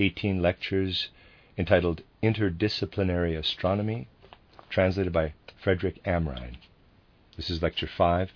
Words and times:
18 0.00 0.40
lectures 0.40 1.08
entitled 1.56 2.02
Interdisciplinary 2.22 3.36
Astronomy, 3.36 4.08
translated 4.70 5.12
by 5.12 5.34
Frederick 5.60 6.02
Amrine. 6.04 6.56
This 7.36 7.50
is 7.50 7.62
Lecture 7.62 7.88
5, 7.88 8.30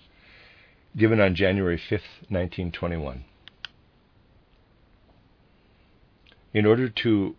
given 0.97 1.21
on 1.21 1.35
January 1.35 1.79
5, 1.79 1.91
1921. 2.29 3.25
In 6.53 6.67
order 6.67 6.89
to 6.89 7.37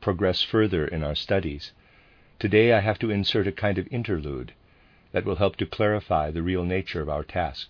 progress 0.00 0.42
further 0.42 0.86
in 0.86 1.04
our 1.04 1.14
studies, 1.14 1.72
today 2.38 2.72
I 2.72 2.80
have 2.80 2.98
to 3.00 3.10
insert 3.10 3.46
a 3.46 3.52
kind 3.52 3.78
of 3.78 3.86
interlude 3.90 4.52
that 5.12 5.24
will 5.24 5.36
help 5.36 5.56
to 5.56 5.66
clarify 5.66 6.30
the 6.30 6.42
real 6.42 6.64
nature 6.64 7.00
of 7.00 7.08
our 7.08 7.24
task. 7.24 7.68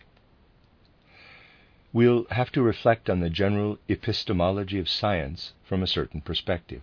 We'll 1.97 2.27
have 2.31 2.53
to 2.53 2.61
reflect 2.61 3.09
on 3.09 3.21
the 3.21 3.31
general 3.31 3.79
epistemology 3.89 4.79
of 4.79 4.87
science 4.87 5.55
from 5.65 5.83
a 5.83 5.87
certain 5.87 6.21
perspective. 6.21 6.83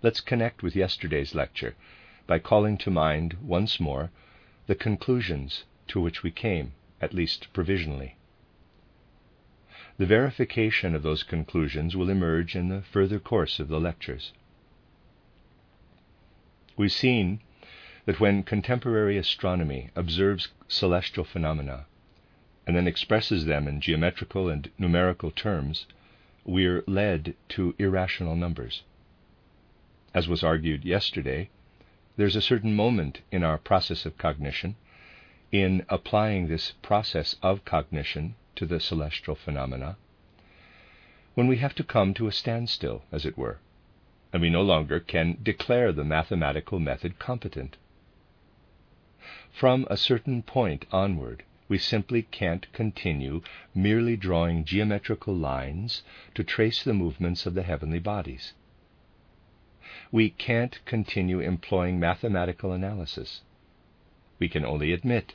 Let's 0.00 0.22
connect 0.22 0.62
with 0.62 0.74
yesterday's 0.74 1.34
lecture 1.34 1.74
by 2.26 2.38
calling 2.38 2.78
to 2.78 2.90
mind 2.90 3.36
once 3.42 3.78
more 3.78 4.10
the 4.68 4.74
conclusions 4.74 5.64
to 5.88 6.00
which 6.00 6.22
we 6.22 6.30
came, 6.30 6.72
at 7.02 7.12
least 7.12 7.52
provisionally. 7.52 8.16
The 9.98 10.06
verification 10.06 10.94
of 10.94 11.02
those 11.02 11.22
conclusions 11.22 11.94
will 11.94 12.08
emerge 12.08 12.56
in 12.56 12.70
the 12.70 12.80
further 12.80 13.18
course 13.18 13.60
of 13.60 13.68
the 13.68 13.78
lectures. 13.78 14.32
We've 16.78 16.90
seen 16.90 17.40
that 18.06 18.18
when 18.18 18.44
contemporary 18.44 19.18
astronomy 19.18 19.90
observes 19.94 20.48
celestial 20.68 21.24
phenomena, 21.24 21.84
and 22.66 22.76
then 22.76 22.86
expresses 22.86 23.44
them 23.44 23.68
in 23.68 23.80
geometrical 23.80 24.48
and 24.48 24.70
numerical 24.78 25.30
terms, 25.30 25.86
we're 26.44 26.82
led 26.86 27.34
to 27.48 27.74
irrational 27.78 28.36
numbers. 28.36 28.82
As 30.14 30.28
was 30.28 30.42
argued 30.42 30.84
yesterday, 30.84 31.50
there's 32.16 32.36
a 32.36 32.42
certain 32.42 32.74
moment 32.74 33.20
in 33.32 33.42
our 33.42 33.58
process 33.58 34.06
of 34.06 34.16
cognition, 34.16 34.76
in 35.50 35.84
applying 35.88 36.46
this 36.46 36.72
process 36.82 37.36
of 37.42 37.64
cognition 37.64 38.34
to 38.56 38.66
the 38.66 38.80
celestial 38.80 39.34
phenomena, 39.34 39.96
when 41.34 41.48
we 41.48 41.56
have 41.56 41.74
to 41.74 41.84
come 41.84 42.14
to 42.14 42.28
a 42.28 42.32
standstill, 42.32 43.02
as 43.10 43.26
it 43.26 43.36
were, 43.36 43.58
and 44.32 44.40
we 44.40 44.50
no 44.50 44.62
longer 44.62 45.00
can 45.00 45.36
declare 45.42 45.92
the 45.92 46.04
mathematical 46.04 46.78
method 46.78 47.18
competent. 47.18 47.76
From 49.52 49.86
a 49.90 49.96
certain 49.96 50.42
point 50.42 50.86
onward, 50.92 51.42
we 51.68 51.78
simply 51.78 52.22
can't 52.22 52.70
continue 52.72 53.40
merely 53.74 54.16
drawing 54.16 54.64
geometrical 54.64 55.34
lines 55.34 56.02
to 56.34 56.44
trace 56.44 56.82
the 56.82 56.92
movements 56.94 57.46
of 57.46 57.54
the 57.54 57.62
heavenly 57.62 57.98
bodies. 57.98 58.52
We 60.12 60.30
can't 60.30 60.84
continue 60.84 61.40
employing 61.40 61.98
mathematical 61.98 62.72
analysis. 62.72 63.42
We 64.38 64.48
can 64.48 64.64
only 64.64 64.92
admit 64.92 65.34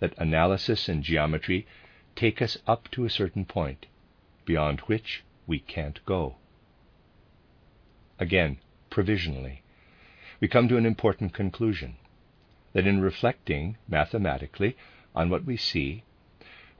that 0.00 0.16
analysis 0.18 0.88
and 0.88 1.02
geometry 1.02 1.66
take 2.14 2.40
us 2.40 2.58
up 2.66 2.90
to 2.92 3.04
a 3.04 3.10
certain 3.10 3.44
point, 3.44 3.86
beyond 4.44 4.80
which 4.80 5.24
we 5.46 5.58
can't 5.58 6.04
go. 6.06 6.36
Again, 8.18 8.58
provisionally, 8.88 9.62
we 10.40 10.48
come 10.48 10.68
to 10.68 10.76
an 10.76 10.86
important 10.86 11.34
conclusion 11.34 11.96
that 12.72 12.86
in 12.86 13.00
reflecting 13.00 13.76
mathematically 13.88 14.76
on 15.16 15.30
what 15.30 15.44
we 15.44 15.56
see, 15.56 16.04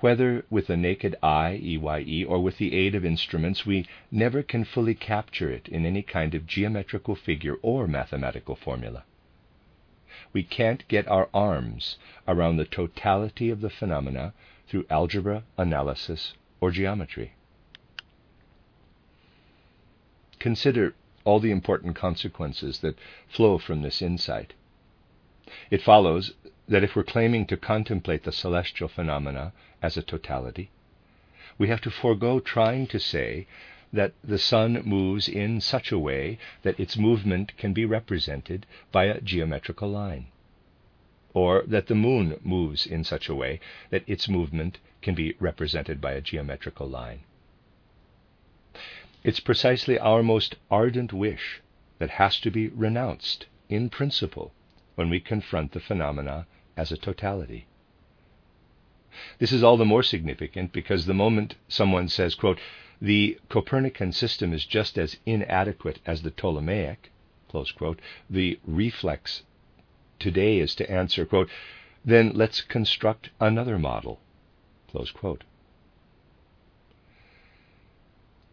whether 0.00 0.44
with 0.50 0.66
the 0.66 0.76
naked 0.76 1.16
eye, 1.22 1.58
EYE, 1.62 2.24
or 2.28 2.38
with 2.38 2.58
the 2.58 2.74
aid 2.74 2.94
of 2.94 3.04
instruments, 3.04 3.64
we 3.64 3.86
never 4.10 4.42
can 4.42 4.62
fully 4.62 4.94
capture 4.94 5.50
it 5.50 5.66
in 5.68 5.86
any 5.86 6.02
kind 6.02 6.34
of 6.34 6.46
geometrical 6.46 7.16
figure 7.16 7.56
or 7.62 7.88
mathematical 7.88 8.54
formula. 8.54 9.04
We 10.32 10.42
can't 10.42 10.86
get 10.88 11.08
our 11.08 11.30
arms 11.32 11.96
around 12.28 12.56
the 12.56 12.66
totality 12.66 13.48
of 13.48 13.62
the 13.62 13.70
phenomena 13.70 14.34
through 14.68 14.86
algebra, 14.90 15.44
analysis, 15.56 16.34
or 16.60 16.70
geometry. 16.70 17.32
Consider 20.38 20.94
all 21.24 21.40
the 21.40 21.50
important 21.50 21.96
consequences 21.96 22.80
that 22.80 22.98
flow 23.28 23.58
from 23.58 23.82
this 23.82 24.02
insight. 24.02 24.52
It 25.70 25.82
follows 25.82 26.34
that 26.68 26.82
if 26.82 26.96
we're 26.96 27.04
claiming 27.04 27.46
to 27.46 27.56
contemplate 27.56 28.24
the 28.24 28.32
celestial 28.32 28.88
phenomena 28.88 29.52
as 29.82 29.96
a 29.96 30.02
totality, 30.02 30.70
we 31.58 31.68
have 31.68 31.80
to 31.80 31.90
forego 31.90 32.40
trying 32.40 32.86
to 32.86 32.98
say 32.98 33.46
that 33.92 34.12
the 34.22 34.38
sun 34.38 34.82
moves 34.84 35.28
in 35.28 35.60
such 35.60 35.92
a 35.92 35.98
way 35.98 36.38
that 36.62 36.78
its 36.78 36.96
movement 36.96 37.56
can 37.56 37.72
be 37.72 37.84
represented 37.84 38.66
by 38.90 39.04
a 39.04 39.20
geometrical 39.20 39.88
line, 39.88 40.26
or 41.32 41.62
that 41.66 41.86
the 41.86 41.94
moon 41.94 42.38
moves 42.42 42.84
in 42.84 43.04
such 43.04 43.28
a 43.28 43.34
way 43.34 43.60
that 43.90 44.02
its 44.06 44.28
movement 44.28 44.78
can 45.02 45.14
be 45.14 45.34
represented 45.38 46.00
by 46.00 46.12
a 46.12 46.20
geometrical 46.20 46.88
line. 46.88 47.20
It's 49.22 49.40
precisely 49.40 49.98
our 49.98 50.22
most 50.22 50.56
ardent 50.70 51.12
wish 51.12 51.62
that 51.98 52.10
has 52.10 52.38
to 52.40 52.50
be 52.50 52.68
renounced 52.68 53.46
in 53.68 53.88
principle 53.88 54.52
when 54.96 55.08
we 55.10 55.20
confront 55.20 55.72
the 55.72 55.80
phenomena 55.80 56.46
as 56.76 56.92
a 56.92 56.96
totality. 56.96 57.66
This 59.38 59.52
is 59.52 59.62
all 59.62 59.76
the 59.76 59.84
more 59.84 60.02
significant 60.02 60.72
because 60.72 61.06
the 61.06 61.14
moment 61.14 61.54
someone 61.68 62.08
says, 62.08 62.34
quote, 62.34 62.58
the 63.00 63.38
Copernican 63.48 64.12
system 64.12 64.52
is 64.52 64.66
just 64.66 64.98
as 64.98 65.16
inadequate 65.24 66.00
as 66.06 66.22
the 66.22 66.30
Ptolemaic, 66.30 67.10
close 67.48 67.70
quote, 67.70 68.00
the 68.28 68.58
reflex 68.66 69.42
today 70.18 70.58
is 70.58 70.74
to 70.74 70.90
answer, 70.90 71.24
quote, 71.24 71.50
then 72.04 72.32
let's 72.34 72.60
construct 72.60 73.30
another 73.40 73.78
model. 73.78 74.20
close 74.88 75.10
quote. 75.10 75.44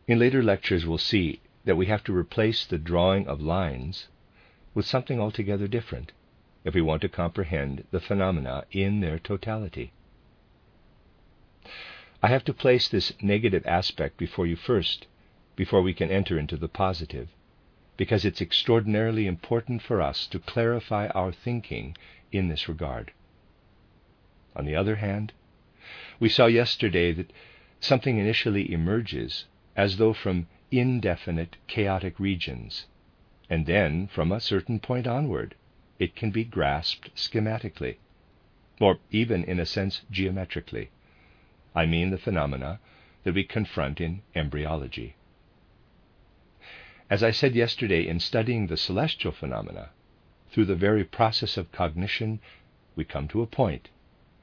In 0.08 0.20
later 0.20 0.44
lectures, 0.44 0.86
we'll 0.86 0.98
see 0.98 1.40
that 1.66 1.78
we 1.78 1.86
have 1.86 2.04
to 2.06 2.16
replace 2.16 2.66
the 2.66 2.78
drawing 2.78 3.28
of 3.28 3.42
lines 3.42 4.08
with 4.74 4.86
something 4.86 5.20
altogether 5.20 5.68
different 5.68 6.12
if 6.64 6.74
we 6.74 6.82
want 6.82 7.02
to 7.02 7.10
comprehend 7.10 7.86
the 7.92 8.00
phenomena 8.00 8.66
in 8.72 9.02
their 9.02 9.20
totality. 9.20 9.92
I 12.22 12.28
have 12.28 12.46
to 12.46 12.54
place 12.54 12.88
this 12.88 13.12
negative 13.22 13.66
aspect 13.66 14.18
before 14.18 14.48
you 14.48 14.56
first, 14.56 15.08
before 15.56 15.82
we 15.82 15.94
can 15.94 16.10
enter 16.10 16.40
into 16.40 16.56
the 16.56 16.70
positive, 16.70 17.28
because 17.98 18.24
it's 18.24 18.42
extraordinarily 18.42 19.28
important 19.28 19.82
for 19.82 20.02
us 20.02 20.26
to 20.28 20.40
clarify 20.40 21.08
our 21.08 21.32
thinking 21.34 21.98
in 22.32 22.48
this 22.48 22.70
regard. 22.70 23.12
On 24.56 24.66
the 24.66 24.76
other 24.76 24.96
hand, 24.96 25.34
we 26.20 26.30
saw 26.30 26.46
yesterday 26.46 27.12
that 27.12 27.34
something 27.82 28.18
initially 28.18 28.72
emerges 28.72 29.46
as 29.76 29.98
though 29.98 30.14
from 30.14 30.48
indefinite 30.72 31.58
chaotic 31.68 32.20
regions, 32.20 32.86
and 33.50 33.66
then 33.66 34.08
from 34.08 34.32
a 34.32 34.40
certain 34.40 34.80
point 34.80 35.06
onward 35.06 35.56
it 36.00 36.16
can 36.16 36.32
be 36.32 36.44
grasped 36.44 37.16
schematically, 37.16 37.98
or 38.80 39.00
even 39.12 39.44
in 39.44 39.60
a 39.60 39.66
sense 39.66 40.02
geometrically. 40.10 40.90
I 41.76 41.86
mean 41.86 42.10
the 42.10 42.18
phenomena 42.18 42.80
that 43.24 43.34
we 43.34 43.44
confront 43.44 44.02
in 44.02 44.22
embryology. 44.36 45.16
As 47.10 47.22
I 47.22 47.32
said 47.32 47.56
yesterday, 47.56 48.08
in 48.08 48.20
studying 48.20 48.68
the 48.68 48.78
celestial 48.78 49.32
phenomena, 49.32 49.90
through 50.52 50.66
the 50.66 50.76
very 50.76 51.04
process 51.04 51.58
of 51.58 51.72
cognition, 51.72 52.40
we 52.96 53.04
come 53.06 53.28
to 53.30 53.42
a 53.42 53.48
point 53.48 53.90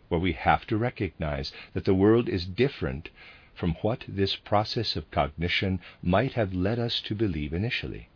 where 0.08 0.20
we 0.20 0.32
have 0.32 0.66
to 0.66 0.76
recognize 0.76 1.52
that 1.72 1.84
the 1.84 1.94
world 1.94 2.28
is 2.28 2.44
different 2.44 3.10
from 3.54 3.74
what 3.82 4.04
this 4.08 4.36
process 4.36 4.96
of 4.96 5.10
cognition 5.10 5.80
might 6.02 6.32
have 6.32 6.54
led 6.54 6.78
us 6.78 7.00
to 7.00 7.14
believe 7.14 7.52
initially. 7.52 8.08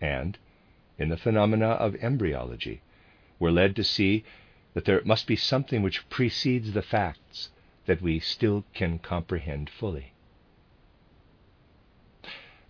And 0.00 0.38
in 0.98 1.08
the 1.08 1.16
phenomena 1.16 1.68
of 1.68 1.96
embryology, 1.96 2.80
we're 3.38 3.50
led 3.50 3.74
to 3.76 3.84
see 3.84 4.24
that 4.74 4.84
there 4.84 5.02
must 5.04 5.26
be 5.26 5.36
something 5.36 5.82
which 5.82 6.08
precedes 6.08 6.72
the 6.72 6.82
facts 6.82 7.50
that 7.86 8.02
we 8.02 8.18
still 8.18 8.64
can 8.74 8.98
comprehend 8.98 9.70
fully. 9.70 10.12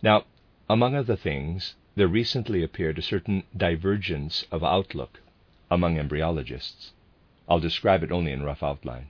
Now, 0.03 0.25
among 0.69 0.94
other 0.94 1.17
things, 1.17 1.76
there 1.94 2.09
recently 2.09 2.62
appeared 2.62 2.99
a 2.99 3.03
certain 3.03 3.44
divergence 3.56 4.44
of 4.50 4.65
outlook 4.65 5.21
among 5.71 5.97
embryologists. 5.97 6.93
I'll 7.49 7.61
describe 7.61 8.03
it 8.03 8.12
only 8.12 8.32
in 8.32 8.43
rough 8.43 8.62
outline. 8.62 9.09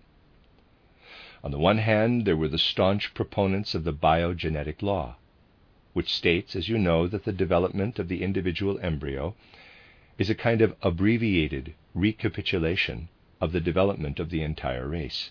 On 1.43 1.51
the 1.51 1.59
one 1.59 1.79
hand, 1.79 2.25
there 2.25 2.37
were 2.37 2.49
the 2.49 2.59
staunch 2.59 3.15
proponents 3.15 3.75
of 3.75 3.85
the 3.85 3.93
biogenetic 3.93 4.83
law, 4.83 5.17
which 5.94 6.14
states, 6.14 6.55
as 6.55 6.69
you 6.69 6.76
know, 6.76 7.06
that 7.06 7.25
the 7.25 7.32
development 7.32 7.99
of 7.99 8.08
the 8.08 8.23
individual 8.23 8.79
embryo 8.81 9.35
is 10.19 10.29
a 10.29 10.35
kind 10.35 10.61
of 10.61 10.76
abbreviated 10.82 11.73
recapitulation 11.94 13.08
of 13.41 13.52
the 13.52 13.61
development 13.61 14.20
of 14.20 14.31
the 14.31 14.43
entire 14.43 14.87
race. 14.87 15.31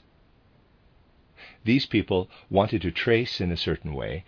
These 1.63 1.85
people 1.85 2.29
wanted 2.49 2.81
to 2.81 2.91
trace, 2.91 3.39
in 3.39 3.51
a 3.51 3.57
certain 3.57 3.93
way, 3.93 4.23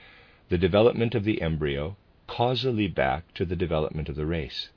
the 0.50 0.58
development 0.58 1.16
of 1.16 1.24
the 1.24 1.42
embryo 1.42 1.96
causally 2.28 2.88
back 2.88 3.34
to 3.34 3.46
the 3.46 3.56
development 3.56 4.10
of 4.10 4.16
the 4.16 4.26
race. 4.26 4.70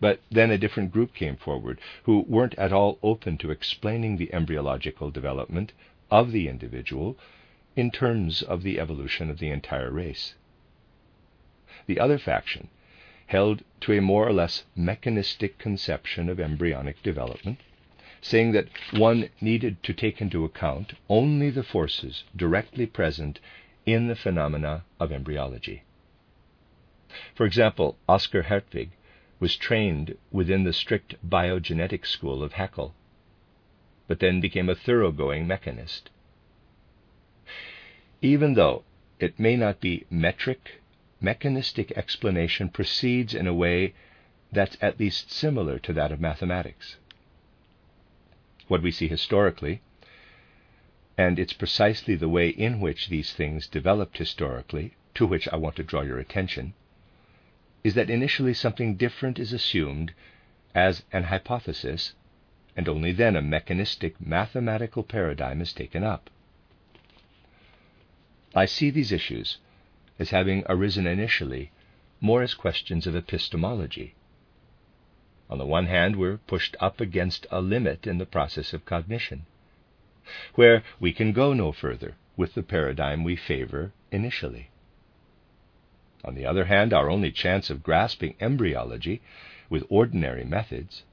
But 0.00 0.20
then 0.30 0.50
a 0.50 0.58
different 0.58 0.92
group 0.92 1.14
came 1.14 1.36
forward 1.36 1.80
who 2.04 2.20
weren't 2.28 2.54
at 2.54 2.72
all 2.72 2.98
open 3.02 3.38
to 3.38 3.50
explaining 3.50 4.16
the 4.16 4.32
embryological 4.32 5.10
development 5.10 5.72
of 6.10 6.32
the 6.32 6.48
individual 6.48 7.16
in 7.76 7.90
terms 7.90 8.42
of 8.42 8.62
the 8.62 8.80
evolution 8.80 9.30
of 9.30 9.38
the 9.38 9.50
entire 9.50 9.90
race. 9.90 10.34
The 11.86 12.00
other 12.00 12.18
faction 12.18 12.68
held 13.26 13.62
to 13.80 13.92
a 13.92 14.00
more 14.00 14.26
or 14.26 14.32
less 14.32 14.64
mechanistic 14.74 15.58
conception 15.58 16.28
of 16.28 16.40
embryonic 16.40 17.02
development, 17.02 17.60
saying 18.20 18.52
that 18.52 18.68
one 18.92 19.28
needed 19.40 19.82
to 19.82 19.92
take 19.92 20.20
into 20.20 20.44
account 20.44 20.94
only 21.08 21.50
the 21.50 21.62
forces 21.62 22.24
directly 22.34 22.86
present 22.86 23.38
in 23.86 24.08
the 24.08 24.16
phenomena 24.16 24.84
of 24.98 25.12
embryology. 25.12 25.82
For 27.34 27.46
example, 27.46 27.96
Oskar 28.08 28.42
Hertwig 28.44 28.90
was 29.40 29.56
trained 29.56 30.16
within 30.30 30.64
the 30.64 30.72
strict 30.72 31.14
biogenetic 31.26 32.04
school 32.06 32.42
of 32.42 32.54
Haeckel, 32.54 32.94
but 34.06 34.20
then 34.20 34.40
became 34.40 34.68
a 34.68 34.74
thoroughgoing 34.74 35.46
mechanist. 35.46 36.10
Even 38.20 38.54
though 38.54 38.82
it 39.20 39.38
may 39.38 39.56
not 39.56 39.80
be 39.80 40.04
metric, 40.10 40.80
mechanistic 41.20 41.92
explanation 41.92 42.68
proceeds 42.68 43.32
in 43.32 43.46
a 43.46 43.54
way 43.54 43.94
that's 44.50 44.76
at 44.80 44.98
least 44.98 45.30
similar 45.30 45.78
to 45.78 45.92
that 45.92 46.10
of 46.10 46.20
mathematics. 46.20 46.96
What 48.66 48.82
we 48.82 48.90
see 48.90 49.06
historically, 49.06 49.82
and 51.16 51.38
it's 51.38 51.52
precisely 51.52 52.16
the 52.16 52.28
way 52.28 52.48
in 52.48 52.80
which 52.80 53.08
these 53.08 53.32
things 53.32 53.68
developed 53.68 54.18
historically, 54.18 54.94
to 55.14 55.24
which 55.24 55.46
I 55.48 55.56
want 55.56 55.76
to 55.76 55.84
draw 55.84 56.02
your 56.02 56.18
attention, 56.18 56.74
is 57.84 57.94
that 57.94 58.10
initially 58.10 58.54
something 58.54 58.96
different 58.96 59.38
is 59.38 59.52
assumed 59.52 60.12
as 60.74 61.04
an 61.12 61.24
hypothesis, 61.24 62.14
and 62.76 62.88
only 62.88 63.12
then 63.12 63.36
a 63.36 63.42
mechanistic 63.42 64.20
mathematical 64.20 65.04
paradigm 65.04 65.60
is 65.60 65.72
taken 65.72 66.02
up. 66.02 66.30
I 68.54 68.64
see 68.64 68.88
these 68.90 69.12
issues 69.12 69.58
as 70.18 70.30
having 70.30 70.64
arisen 70.68 71.06
initially 71.06 71.70
more 72.20 72.42
as 72.42 72.54
questions 72.54 73.06
of 73.06 73.14
epistemology. 73.14 74.14
On 75.50 75.58
the 75.58 75.66
one 75.66 75.86
hand, 75.86 76.16
we're 76.16 76.38
pushed 76.38 76.74
up 76.80 77.00
against 77.00 77.46
a 77.50 77.60
limit 77.60 78.06
in 78.06 78.18
the 78.18 78.26
process 78.26 78.72
of 78.72 78.84
cognition, 78.84 79.46
where 80.54 80.82
we 80.98 81.12
can 81.12 81.32
go 81.32 81.52
no 81.52 81.72
further 81.72 82.16
with 82.36 82.54
the 82.54 82.62
paradigm 82.62 83.22
we 83.22 83.36
favor 83.36 83.92
initially. 84.10 84.70
On 86.24 86.34
the 86.34 86.46
other 86.46 86.64
hand, 86.64 86.92
our 86.92 87.10
only 87.10 87.30
chance 87.30 87.70
of 87.70 87.82
grasping 87.82 88.34
embryology 88.40 89.20
with 89.68 89.84
ordinary 89.88 90.44
methods 90.44 91.04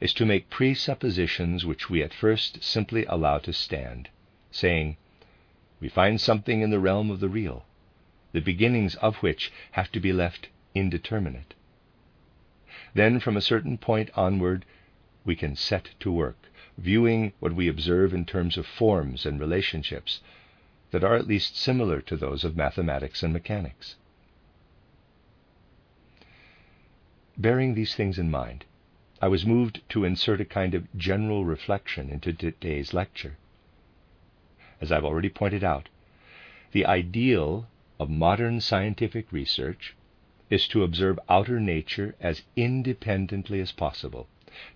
is 0.00 0.12
to 0.14 0.26
make 0.26 0.50
presuppositions 0.50 1.64
which 1.64 1.88
we 1.88 2.02
at 2.02 2.14
first 2.14 2.62
simply 2.62 3.04
allow 3.06 3.38
to 3.38 3.52
stand, 3.52 4.08
saying, 4.50 4.96
We 5.80 5.88
find 5.88 6.20
something 6.20 6.60
in 6.60 6.70
the 6.70 6.78
realm 6.78 7.10
of 7.10 7.20
the 7.20 7.28
real, 7.28 7.64
the 8.32 8.40
beginnings 8.40 8.94
of 8.96 9.16
which 9.16 9.50
have 9.72 9.90
to 9.92 10.00
be 10.00 10.12
left 10.12 10.48
indeterminate. 10.74 11.54
Then, 12.94 13.20
from 13.20 13.36
a 13.36 13.40
certain 13.40 13.78
point 13.78 14.10
onward, 14.14 14.64
we 15.24 15.36
can 15.36 15.56
set 15.56 15.90
to 16.00 16.12
work, 16.12 16.36
viewing 16.76 17.32
what 17.40 17.54
we 17.54 17.68
observe 17.68 18.12
in 18.12 18.24
terms 18.24 18.56
of 18.56 18.66
forms 18.66 19.24
and 19.24 19.40
relationships 19.40 20.20
that 20.90 21.04
are 21.04 21.14
at 21.14 21.26
least 21.26 21.56
similar 21.56 22.00
to 22.02 22.16
those 22.16 22.44
of 22.44 22.56
mathematics 22.56 23.22
and 23.22 23.32
mechanics. 23.32 23.96
Bearing 27.36 27.74
these 27.74 27.94
things 27.94 28.18
in 28.18 28.30
mind, 28.30 28.64
I 29.22 29.28
was 29.28 29.46
moved 29.46 29.80
to 29.90 30.04
insert 30.04 30.40
a 30.40 30.44
kind 30.44 30.74
of 30.74 30.88
general 30.96 31.44
reflection 31.44 32.10
into 32.10 32.32
today's 32.32 32.92
lecture. 32.92 33.36
As 34.82 34.90
I've 34.90 35.04
already 35.04 35.28
pointed 35.28 35.62
out, 35.62 35.90
the 36.72 36.86
ideal 36.86 37.68
of 37.98 38.08
modern 38.08 38.62
scientific 38.62 39.30
research 39.30 39.94
is 40.48 40.66
to 40.68 40.84
observe 40.84 41.20
outer 41.28 41.60
nature 41.60 42.14
as 42.18 42.44
independently 42.56 43.60
as 43.60 43.72
possible, 43.72 44.26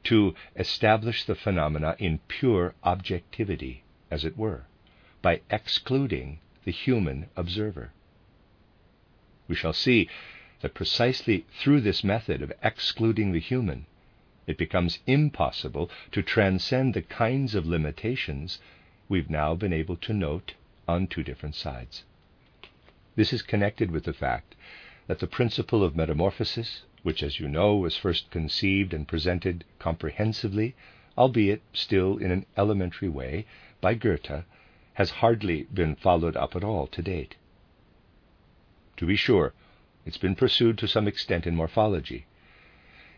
to 0.02 0.34
establish 0.56 1.24
the 1.24 1.34
phenomena 1.34 1.96
in 1.98 2.18
pure 2.28 2.74
objectivity, 2.84 3.82
as 4.10 4.26
it 4.26 4.36
were, 4.36 4.66
by 5.22 5.40
excluding 5.50 6.38
the 6.64 6.70
human 6.70 7.30
observer. 7.34 7.90
We 9.48 9.54
shall 9.54 9.72
see 9.72 10.10
that 10.60 10.74
precisely 10.74 11.46
through 11.58 11.80
this 11.80 12.04
method 12.04 12.42
of 12.42 12.52
excluding 12.62 13.32
the 13.32 13.40
human, 13.40 13.86
it 14.46 14.58
becomes 14.58 14.98
impossible 15.06 15.90
to 16.12 16.22
transcend 16.22 16.92
the 16.92 17.00
kinds 17.00 17.54
of 17.54 17.64
limitations 17.64 18.58
we've 19.08 19.30
now 19.30 19.54
been 19.54 19.72
able 19.72 19.96
to 19.96 20.12
note 20.12 20.54
on 20.88 21.06
two 21.06 21.22
different 21.22 21.54
sides. 21.54 22.04
This 23.16 23.32
is 23.32 23.42
connected 23.42 23.90
with 23.90 24.04
the 24.04 24.12
fact 24.12 24.54
that 25.06 25.18
the 25.18 25.26
principle 25.26 25.84
of 25.84 25.94
metamorphosis, 25.94 26.82
which, 27.02 27.22
as 27.22 27.38
you 27.38 27.48
know, 27.48 27.76
was 27.76 27.96
first 27.96 28.30
conceived 28.30 28.94
and 28.94 29.06
presented 29.06 29.64
comprehensively, 29.78 30.74
albeit 31.16 31.62
still 31.72 32.16
in 32.16 32.30
an 32.30 32.46
elementary 32.56 33.08
way, 33.08 33.46
by 33.80 33.94
Goethe, 33.94 34.44
has 34.94 35.10
hardly 35.10 35.64
been 35.64 35.94
followed 35.94 36.36
up 36.36 36.56
at 36.56 36.64
all 36.64 36.86
to 36.86 37.02
date. 37.02 37.34
To 38.96 39.06
be 39.06 39.16
sure, 39.16 39.52
it's 40.06 40.18
been 40.18 40.34
pursued 40.34 40.78
to 40.78 40.88
some 40.88 41.06
extent 41.06 41.46
in 41.46 41.56
morphology. 41.56 42.26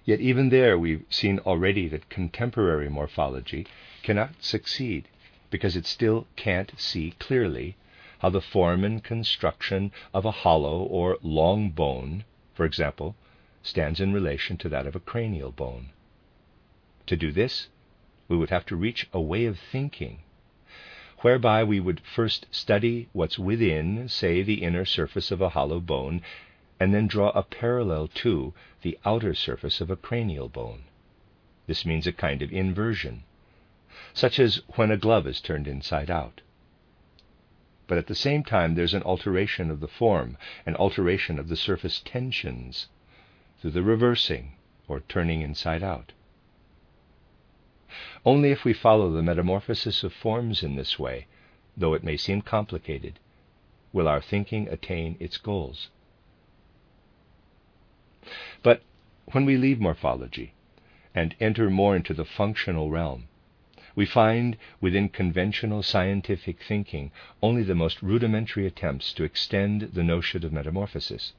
Yet 0.05 0.21
even 0.21 0.51
there 0.51 0.79
we've 0.79 1.05
seen 1.11 1.39
already 1.41 1.89
that 1.89 2.09
contemporary 2.09 2.89
morphology 2.89 3.67
cannot 4.03 4.43
succeed 4.43 5.09
because 5.51 5.77
it 5.77 5.87
still 5.87 6.27
can't 6.37 6.73
see 6.77 7.15
clearly 7.19 7.77
how 8.21 8.31
the 8.31 8.41
form 8.41 8.85
and 8.85 9.05
construction 9.05 9.93
of 10.13 10.25
a 10.25 10.31
hollow 10.31 10.79
or 10.79 11.19
long 11.23 11.71
bone, 11.71 12.25
for 12.55 12.65
example, 12.65 13.15
stands 13.63 14.01
in 14.01 14.13
relation 14.13 14.57
to 14.57 14.69
that 14.69 14.87
of 14.87 14.97
a 14.97 15.01
cranial 15.01 15.53
bone. 15.53 15.91
To 17.07 17.17
do 17.17 17.31
this, 17.31 17.69
we 18.29 18.37
would 18.37 18.51
have 18.51 18.67
to 18.67 18.77
reach 18.77 19.09
a 19.13 19.21
way 19.21 19.45
of 19.45 19.59
thinking 19.59 20.21
whereby 21.21 21.65
we 21.65 21.81
would 21.81 22.01
first 22.01 22.47
study 22.51 23.09
what's 23.13 23.39
within, 23.39 24.09
say, 24.09 24.43
the 24.43 24.63
inner 24.63 24.85
surface 24.85 25.31
of 25.31 25.41
a 25.41 25.49
hollow 25.51 25.81
bone, 25.81 26.21
and 26.79 26.93
then 26.93 27.07
draw 27.07 27.31
a 27.31 27.43
parallel 27.43 28.07
to 28.07 28.53
the 28.83 28.99
outer 29.05 29.35
surface 29.35 29.81
of 29.81 29.91
a 29.91 29.97
cranial 29.97 30.49
bone. 30.49 30.85
This 31.67 31.87
means 31.87 32.07
a 32.07 32.13
kind 32.13 32.43
of 32.43 32.53
inversion, 32.53 33.25
such 34.13 34.39
as 34.39 34.63
when 34.75 34.91
a 34.91 34.97
glove 34.97 35.27
is 35.27 35.41
turned 35.41 35.67
inside 35.67 36.11
out. 36.11 36.41
But 37.87 37.99
at 37.99 38.09
the 38.09 38.15
same 38.15 38.43
time, 38.43 38.75
there's 38.75 38.95
an 38.95 39.03
alteration 39.03 39.71
of 39.71 39.81
the 39.81 39.89
form, 39.89 40.37
an 40.67 40.75
alteration 40.77 41.39
of 41.39 41.49
the 41.49 41.57
surface 41.57 42.01
tensions 42.05 42.89
through 43.61 43.71
the 43.71 43.83
reversing 43.83 44.57
or 44.89 45.01
turning 45.01 45.41
inside 45.41 45.83
out. 45.83 46.13
Only 48.25 48.51
if 48.51 48.65
we 48.65 48.73
follow 48.73 49.11
the 49.11 49.23
metamorphosis 49.23 50.03
of 50.03 50.13
forms 50.13 50.63
in 50.63 50.75
this 50.75 50.99
way, 50.99 51.27
though 51.77 51.95
it 51.95 52.03
may 52.03 52.17
seem 52.17 52.43
complicated, 52.43 53.19
will 53.93 54.09
our 54.09 54.21
thinking 54.21 54.69
attain 54.69 55.17
its 55.21 55.39
goals. 55.39 55.91
But 58.63 58.83
when 59.33 59.45
we 59.45 59.57
leave 59.57 59.81
morphology 59.81 60.55
and 61.15 61.37
enter 61.39 61.71
more 61.71 61.95
into 61.95 62.13
the 62.13 62.25
functional 62.25 62.91
realm, 62.91 63.29
we 63.97 64.07
find 64.07 64.57
within 64.81 65.09
conventional 65.09 65.83
scientific 65.83 66.63
thinking 66.63 67.11
only 67.43 67.63
the 67.63 67.75
most 67.75 68.03
rudimentary 68.03 68.67
attempts 68.67 69.13
to 69.15 69.25
extend 69.25 69.81
the 69.81 70.05
notion 70.05 70.45
of 70.45 70.53
metamorphosis. 70.53 71.33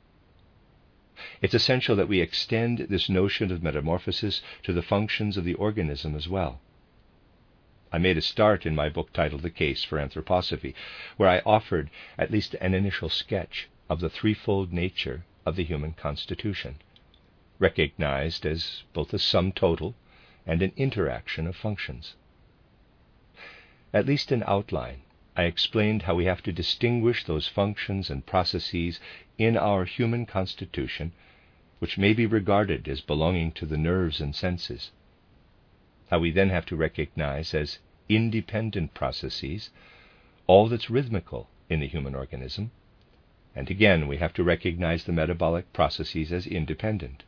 It's 1.41 1.53
essential 1.53 1.95
that 1.95 2.07
we 2.07 2.19
extend 2.19 2.79
this 2.89 3.09
notion 3.09 3.51
of 3.51 3.63
metamorphosis 3.63 4.41
to 4.63 4.73
the 4.73 4.81
functions 4.81 5.37
of 5.37 5.45
the 5.45 5.53
organism 5.53 6.15
as 6.15 6.27
well. 6.27 6.59
I 7.91 7.99
made 7.99 8.17
a 8.17 8.21
start 8.21 8.65
in 8.65 8.75
my 8.75 8.89
book 8.89 9.13
titled 9.13 9.43
The 9.43 9.49
Case 9.49 9.83
for 9.83 9.97
Anthroposophy, 9.97 10.73
where 11.15 11.29
I 11.29 11.41
offered 11.45 11.89
at 12.17 12.31
least 12.31 12.55
an 12.55 12.73
initial 12.73 13.09
sketch 13.09 13.69
of 13.89 13.99
the 13.99 14.09
threefold 14.09 14.73
nature 14.73 15.23
of 15.45 15.55
the 15.55 15.63
human 15.63 15.93
constitution, 15.93 16.75
recognized 17.59 18.45
as 18.45 18.83
both 18.93 19.13
a 19.13 19.19
sum 19.19 19.51
total 19.51 19.95
and 20.45 20.61
an 20.61 20.73
interaction 20.75 21.47
of 21.47 21.55
functions. 21.55 22.15
At 23.93 24.05
least 24.05 24.33
in 24.33 24.43
outline, 24.45 25.03
I 25.37 25.43
explained 25.43 26.01
how 26.01 26.15
we 26.15 26.25
have 26.25 26.43
to 26.43 26.51
distinguish 26.51 27.23
those 27.23 27.47
functions 27.47 28.09
and 28.09 28.25
processes 28.25 28.99
in 29.37 29.55
our 29.55 29.85
human 29.85 30.25
constitution 30.25 31.13
which 31.79 31.97
may 31.97 32.11
be 32.11 32.25
regarded 32.25 32.89
as 32.89 32.99
belonging 32.99 33.53
to 33.53 33.65
the 33.65 33.77
nerves 33.77 34.19
and 34.19 34.35
senses. 34.35 34.91
How 36.09 36.19
we 36.19 36.31
then 36.31 36.49
have 36.49 36.65
to 36.65 36.75
recognize 36.75 37.53
as 37.53 37.79
independent 38.09 38.93
processes 38.93 39.69
all 40.47 40.67
that's 40.67 40.89
rhythmical 40.89 41.49
in 41.69 41.79
the 41.79 41.87
human 41.87 42.13
organism, 42.13 42.71
and 43.55 43.71
again 43.71 44.05
we 44.05 44.17
have 44.17 44.33
to 44.33 44.43
recognize 44.43 45.05
the 45.05 45.13
metabolic 45.13 45.71
processes 45.71 46.33
as 46.33 46.45
independent. 46.45 47.23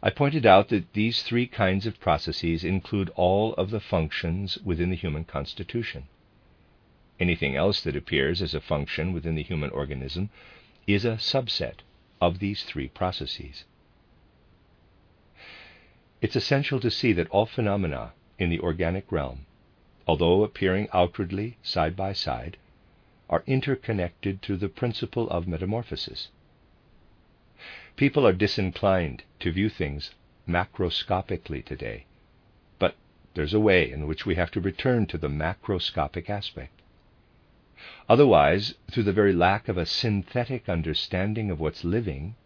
I 0.00 0.10
pointed 0.10 0.46
out 0.46 0.68
that 0.68 0.92
these 0.92 1.22
three 1.22 1.46
kinds 1.46 1.84
of 1.84 1.98
processes 1.98 2.62
include 2.62 3.10
all 3.16 3.54
of 3.54 3.70
the 3.70 3.80
functions 3.80 4.56
within 4.58 4.90
the 4.90 4.96
human 4.96 5.24
constitution. 5.24 6.04
Anything 7.18 7.56
else 7.56 7.80
that 7.80 7.96
appears 7.96 8.40
as 8.40 8.54
a 8.54 8.60
function 8.60 9.12
within 9.12 9.34
the 9.34 9.42
human 9.42 9.70
organism 9.70 10.30
is 10.86 11.04
a 11.04 11.16
subset 11.16 11.80
of 12.20 12.38
these 12.38 12.62
three 12.62 12.88
processes. 12.88 13.64
It's 16.20 16.36
essential 16.36 16.78
to 16.80 16.90
see 16.90 17.12
that 17.14 17.28
all 17.30 17.46
phenomena 17.46 18.12
in 18.38 18.50
the 18.50 18.60
organic 18.60 19.10
realm, 19.10 19.46
although 20.06 20.44
appearing 20.44 20.88
outwardly 20.92 21.56
side 21.62 21.96
by 21.96 22.12
side, 22.12 22.56
are 23.28 23.42
interconnected 23.46 24.42
through 24.42 24.58
the 24.58 24.68
principle 24.68 25.28
of 25.28 25.48
metamorphosis. 25.48 26.28
People 27.98 28.24
are 28.28 28.32
disinclined 28.32 29.24
to 29.40 29.50
view 29.50 29.68
things 29.68 30.14
macroscopically 30.48 31.64
today, 31.64 32.04
but 32.78 32.94
there's 33.34 33.52
a 33.52 33.58
way 33.58 33.90
in 33.90 34.06
which 34.06 34.24
we 34.24 34.36
have 34.36 34.52
to 34.52 34.60
return 34.60 35.04
to 35.06 35.18
the 35.18 35.28
macroscopic 35.28 36.30
aspect. 36.30 36.80
Otherwise, 38.08 38.76
through 38.88 39.02
the 39.02 39.12
very 39.12 39.32
lack 39.32 39.66
of 39.66 39.76
a 39.76 39.84
synthetic 39.84 40.68
understanding 40.68 41.50
of 41.50 41.58
what's 41.58 41.82
living, 41.82 42.36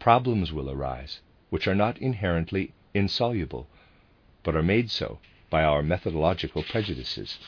problems 0.00 0.52
will 0.52 0.68
arise 0.68 1.20
which 1.48 1.68
are 1.68 1.74
not 1.76 1.96
inherently 1.98 2.72
insoluble, 2.92 3.68
but 4.42 4.56
are 4.56 4.64
made 4.64 4.90
so 4.90 5.20
by 5.48 5.62
our 5.62 5.80
methodological 5.80 6.64
prejudices. 6.64 7.38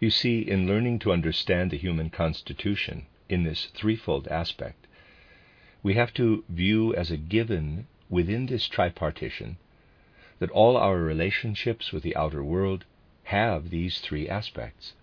You 0.00 0.10
see, 0.10 0.40
in 0.40 0.66
learning 0.66 0.98
to 1.00 1.12
understand 1.12 1.70
the 1.70 1.78
human 1.78 2.10
constitution 2.10 3.06
in 3.28 3.44
this 3.44 3.66
threefold 3.66 4.26
aspect, 4.26 4.87
we 5.82 5.94
have 5.94 6.12
to 6.14 6.44
view 6.48 6.94
as 6.94 7.10
a 7.10 7.16
given 7.16 7.86
within 8.10 8.46
this 8.46 8.66
tripartition 8.66 9.56
that 10.38 10.50
all 10.50 10.76
our 10.76 10.98
relationships 10.98 11.92
with 11.92 12.02
the 12.02 12.16
outer 12.16 12.42
world 12.42 12.84
have 13.24 13.70
these 13.70 14.00
three 14.00 14.28
aspects. 14.28 14.94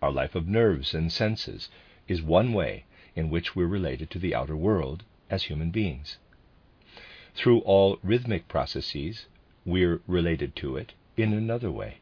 Our 0.00 0.12
life 0.12 0.34
of 0.34 0.46
nerves 0.46 0.94
and 0.94 1.10
senses 1.10 1.68
is 2.06 2.22
one 2.22 2.52
way 2.52 2.84
in 3.14 3.30
which 3.30 3.56
we're 3.56 3.66
related 3.66 4.10
to 4.10 4.18
the 4.18 4.34
outer 4.34 4.56
world 4.56 5.02
as 5.30 5.44
human 5.44 5.70
beings. 5.70 6.18
Through 7.34 7.60
all 7.60 7.98
rhythmic 8.02 8.48
processes, 8.48 9.26
we're 9.64 10.00
related 10.06 10.54
to 10.56 10.76
it 10.76 10.92
in 11.16 11.32
another 11.32 11.70
way. 11.70 11.98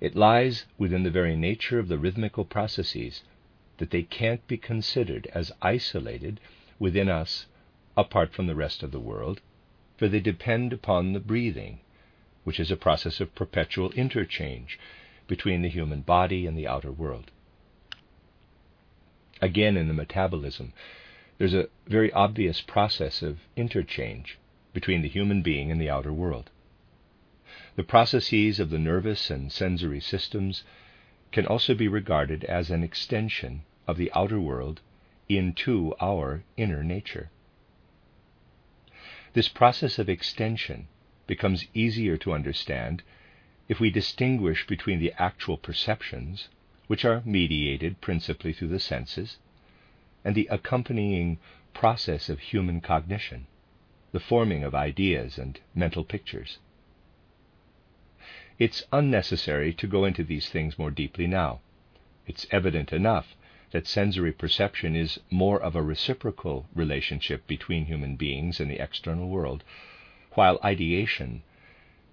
It 0.00 0.14
lies 0.14 0.66
within 0.76 1.04
the 1.04 1.10
very 1.10 1.36
nature 1.36 1.78
of 1.78 1.88
the 1.88 1.98
rhythmical 1.98 2.44
processes 2.44 3.22
that 3.78 3.90
they 3.90 4.02
can't 4.02 4.46
be 4.46 4.56
considered 4.56 5.28
as 5.34 5.52
isolated 5.62 6.40
within 6.78 7.08
us 7.08 7.46
apart 7.96 8.32
from 8.32 8.46
the 8.46 8.54
rest 8.54 8.82
of 8.82 8.90
the 8.92 9.00
world, 9.00 9.40
for 9.96 10.08
they 10.08 10.20
depend 10.20 10.72
upon 10.72 11.12
the 11.12 11.20
breathing, 11.20 11.80
which 12.44 12.60
is 12.60 12.70
a 12.70 12.76
process 12.76 13.20
of 13.20 13.34
perpetual 13.34 13.90
interchange 13.92 14.78
between 15.26 15.62
the 15.62 15.68
human 15.68 16.00
body 16.00 16.46
and 16.46 16.56
the 16.56 16.66
outer 16.66 16.92
world. 16.92 17.30
Again, 19.40 19.76
in 19.76 19.88
the 19.88 19.94
metabolism, 19.94 20.72
there's 21.38 21.54
a 21.54 21.68
very 21.86 22.12
obvious 22.12 22.60
process 22.60 23.22
of 23.22 23.40
interchange 23.56 24.38
between 24.72 25.02
the 25.02 25.08
human 25.08 25.42
being 25.42 25.70
and 25.70 25.80
the 25.80 25.90
outer 25.90 26.12
world. 26.12 26.50
The 27.76 27.82
processes 27.82 28.58
of 28.58 28.70
the 28.70 28.78
nervous 28.78 29.30
and 29.30 29.52
sensory 29.52 30.00
systems 30.00 30.64
can 31.32 31.46
also 31.46 31.74
be 31.74 31.88
regarded 31.88 32.44
as 32.44 32.70
an 32.70 32.82
extension 32.82 33.62
of 33.86 33.96
the 33.96 34.10
outer 34.14 34.40
world 34.40 34.80
into 35.28 35.94
our 36.00 36.42
inner 36.56 36.82
nature. 36.82 37.30
This 39.32 39.48
process 39.48 39.98
of 39.98 40.08
extension 40.08 40.88
becomes 41.26 41.66
easier 41.74 42.16
to 42.18 42.32
understand 42.32 43.02
if 43.68 43.80
we 43.80 43.90
distinguish 43.90 44.66
between 44.66 45.00
the 45.00 45.12
actual 45.18 45.56
perceptions, 45.56 46.48
which 46.86 47.04
are 47.04 47.22
mediated 47.24 48.00
principally 48.00 48.52
through 48.52 48.68
the 48.68 48.80
senses, 48.80 49.38
and 50.24 50.34
the 50.34 50.48
accompanying 50.50 51.38
process 51.74 52.28
of 52.28 52.40
human 52.40 52.80
cognition, 52.80 53.46
the 54.12 54.20
forming 54.20 54.64
of 54.64 54.74
ideas 54.74 55.36
and 55.36 55.60
mental 55.74 56.04
pictures. 56.04 56.58
It's 58.58 58.84
unnecessary 58.90 59.74
to 59.74 59.86
go 59.86 60.06
into 60.06 60.24
these 60.24 60.48
things 60.48 60.78
more 60.78 60.90
deeply 60.90 61.26
now. 61.26 61.60
It's 62.26 62.46
evident 62.50 62.90
enough 62.90 63.36
that 63.72 63.86
sensory 63.86 64.32
perception 64.32 64.96
is 64.96 65.20
more 65.30 65.60
of 65.60 65.76
a 65.76 65.82
reciprocal 65.82 66.66
relationship 66.74 67.46
between 67.46 67.84
human 67.84 68.16
beings 68.16 68.58
and 68.58 68.70
the 68.70 68.82
external 68.82 69.28
world, 69.28 69.62
while 70.32 70.58
ideation 70.64 71.42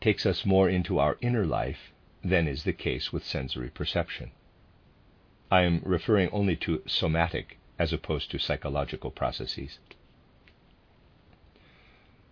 takes 0.02 0.26
us 0.26 0.46
more 0.46 0.68
into 0.68 1.00
our 1.00 1.18
inner 1.22 1.46
life 1.46 1.94
than 2.22 2.50
is 2.50 2.64
the 2.64 2.74
case 2.74 3.14
with 3.14 3.24
sensory 3.24 3.70
perception. 3.70 4.32
I 5.50 5.62
am 5.62 5.82
referring 5.86 6.30
only 6.32 6.58
to 6.58 6.84
somatic 6.86 7.58
as 7.80 7.94
opposed 7.94 8.30
to 8.32 8.38
psychological 8.38 9.12
processes. 9.12 9.80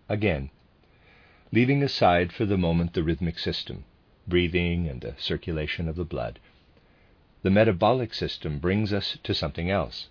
Again, 0.06 0.50
leaving 1.50 1.82
aside 1.82 2.30
for 2.30 2.44
the 2.44 2.58
moment 2.58 2.92
the 2.92 3.02
rhythmic 3.02 3.38
system, 3.38 3.84
breathing, 4.26 4.88
and 4.88 5.00
the 5.00 5.14
circulation 5.18 5.88
of 5.88 5.96
the 5.96 6.04
blood, 6.04 6.38
the 7.42 7.50
metabolic 7.50 8.14
system 8.14 8.58
brings 8.58 8.92
us 8.92 9.18
to 9.22 9.34
something 9.34 9.70
else, 9.70 10.08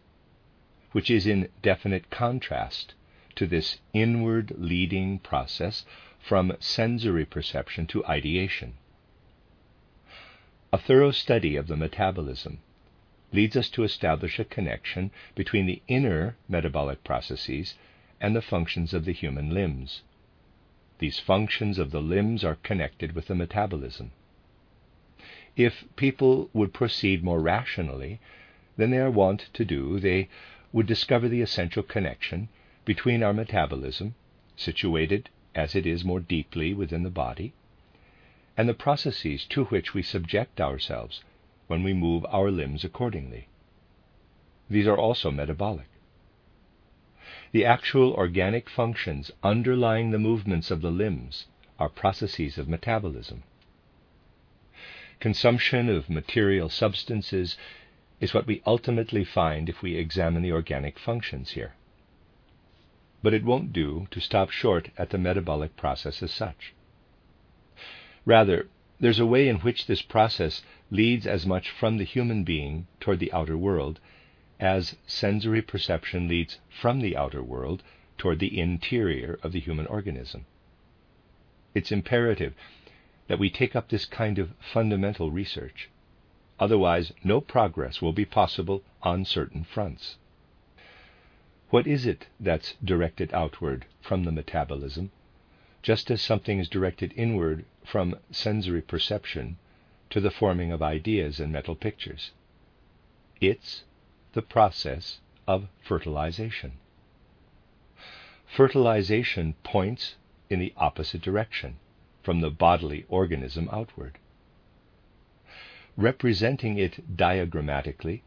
which 0.91 1.09
is 1.09 1.25
in 1.25 1.47
definite 1.61 2.09
contrast 2.09 2.93
to 3.35 3.47
this 3.47 3.79
inward 3.93 4.53
leading 4.57 5.17
process 5.19 5.85
from 6.19 6.55
sensory 6.59 7.25
perception 7.25 7.87
to 7.87 8.05
ideation. 8.05 8.73
A 10.73 10.77
thorough 10.77 11.11
study 11.11 11.55
of 11.55 11.67
the 11.67 11.77
metabolism 11.77 12.59
leads 13.33 13.55
us 13.55 13.69
to 13.69 13.83
establish 13.83 14.39
a 14.39 14.45
connection 14.45 15.11
between 15.35 15.65
the 15.65 15.81
inner 15.87 16.35
metabolic 16.47 17.03
processes 17.03 17.75
and 18.19 18.35
the 18.35 18.41
functions 18.41 18.93
of 18.93 19.05
the 19.05 19.13
human 19.13 19.53
limbs. 19.53 20.01
These 21.01 21.19
functions 21.19 21.79
of 21.79 21.89
the 21.89 21.99
limbs 21.99 22.43
are 22.43 22.59
connected 22.61 23.13
with 23.13 23.25
the 23.25 23.33
metabolism. 23.33 24.11
If 25.55 25.83
people 25.95 26.51
would 26.53 26.75
proceed 26.75 27.23
more 27.23 27.41
rationally 27.41 28.19
than 28.77 28.91
they 28.91 28.99
are 28.99 29.09
wont 29.09 29.49
to 29.53 29.65
do, 29.65 29.99
they 29.99 30.29
would 30.71 30.85
discover 30.85 31.27
the 31.27 31.41
essential 31.41 31.81
connection 31.81 32.49
between 32.85 33.23
our 33.23 33.33
metabolism, 33.33 34.13
situated 34.55 35.31
as 35.55 35.73
it 35.73 35.87
is 35.87 36.05
more 36.05 36.19
deeply 36.19 36.71
within 36.71 37.01
the 37.01 37.09
body, 37.09 37.53
and 38.55 38.69
the 38.69 38.75
processes 38.75 39.43
to 39.45 39.65
which 39.65 39.95
we 39.95 40.03
subject 40.03 40.61
ourselves 40.61 41.23
when 41.65 41.81
we 41.81 41.93
move 41.93 42.27
our 42.29 42.51
limbs 42.51 42.83
accordingly. 42.83 43.47
These 44.69 44.85
are 44.85 44.97
also 44.97 45.31
metabolic. 45.31 45.87
The 47.51 47.65
actual 47.65 48.13
organic 48.13 48.69
functions 48.69 49.29
underlying 49.43 50.11
the 50.11 50.19
movements 50.19 50.71
of 50.71 50.81
the 50.81 50.91
limbs 50.91 51.47
are 51.77 51.89
processes 51.89 52.57
of 52.57 52.69
metabolism. 52.69 53.43
Consumption 55.19 55.89
of 55.89 56.09
material 56.09 56.69
substances 56.69 57.57
is 58.21 58.33
what 58.33 58.47
we 58.47 58.61
ultimately 58.65 59.25
find 59.25 59.67
if 59.67 59.81
we 59.81 59.95
examine 59.95 60.43
the 60.43 60.53
organic 60.53 60.97
functions 60.97 61.51
here. 61.51 61.73
But 63.21 63.33
it 63.33 63.43
won't 63.43 63.73
do 63.73 64.07
to 64.11 64.21
stop 64.21 64.49
short 64.49 64.89
at 64.97 65.09
the 65.09 65.17
metabolic 65.17 65.75
process 65.75 66.23
as 66.23 66.31
such. 66.31 66.73
Rather, 68.25 68.69
there's 68.99 69.19
a 69.19 69.25
way 69.25 69.49
in 69.49 69.57
which 69.57 69.87
this 69.87 70.01
process 70.01 70.63
leads 70.89 71.27
as 71.27 71.45
much 71.45 71.69
from 71.69 71.97
the 71.97 72.03
human 72.05 72.43
being 72.43 72.87
toward 72.99 73.19
the 73.19 73.33
outer 73.33 73.57
world 73.57 73.99
as 74.61 74.95
sensory 75.07 75.61
perception 75.61 76.27
leads 76.27 76.59
from 76.69 77.01
the 77.01 77.17
outer 77.17 77.41
world 77.41 77.81
toward 78.17 78.37
the 78.37 78.59
interior 78.59 79.39
of 79.41 79.51
the 79.51 79.59
human 79.59 79.87
organism. 79.87 80.45
It's 81.73 81.91
imperative 81.91 82.53
that 83.27 83.39
we 83.39 83.49
take 83.49 83.75
up 83.75 83.89
this 83.89 84.05
kind 84.05 84.37
of 84.37 84.53
fundamental 84.59 85.31
research. 85.31 85.89
Otherwise, 86.59 87.11
no 87.23 87.41
progress 87.41 88.01
will 88.01 88.13
be 88.13 88.25
possible 88.25 88.83
on 89.01 89.25
certain 89.25 89.63
fronts. 89.63 90.17
What 91.71 91.87
is 91.87 92.05
it 92.05 92.27
that's 92.39 92.75
directed 92.83 93.33
outward 93.33 93.85
from 94.01 94.25
the 94.25 94.31
metabolism, 94.31 95.09
just 95.81 96.11
as 96.11 96.21
something 96.21 96.59
is 96.59 96.69
directed 96.69 97.13
inward 97.15 97.65
from 97.83 98.19
sensory 98.29 98.81
perception 98.81 99.57
to 100.11 100.19
the 100.19 100.29
forming 100.29 100.71
of 100.71 100.83
ideas 100.83 101.39
and 101.39 101.51
mental 101.51 101.75
pictures? 101.75 102.31
It's 103.39 103.83
the 104.33 104.41
process 104.41 105.19
of 105.47 105.67
fertilization. 105.83 106.73
Fertilization 108.45 109.55
points 109.63 110.15
in 110.49 110.59
the 110.59 110.73
opposite 110.77 111.21
direction, 111.21 111.77
from 112.23 112.41
the 112.41 112.49
bodily 112.49 113.05
organism 113.09 113.69
outward 113.71 114.17
representing 115.97 116.77
it 116.77 117.15
diagrammatically, 117.17 118.21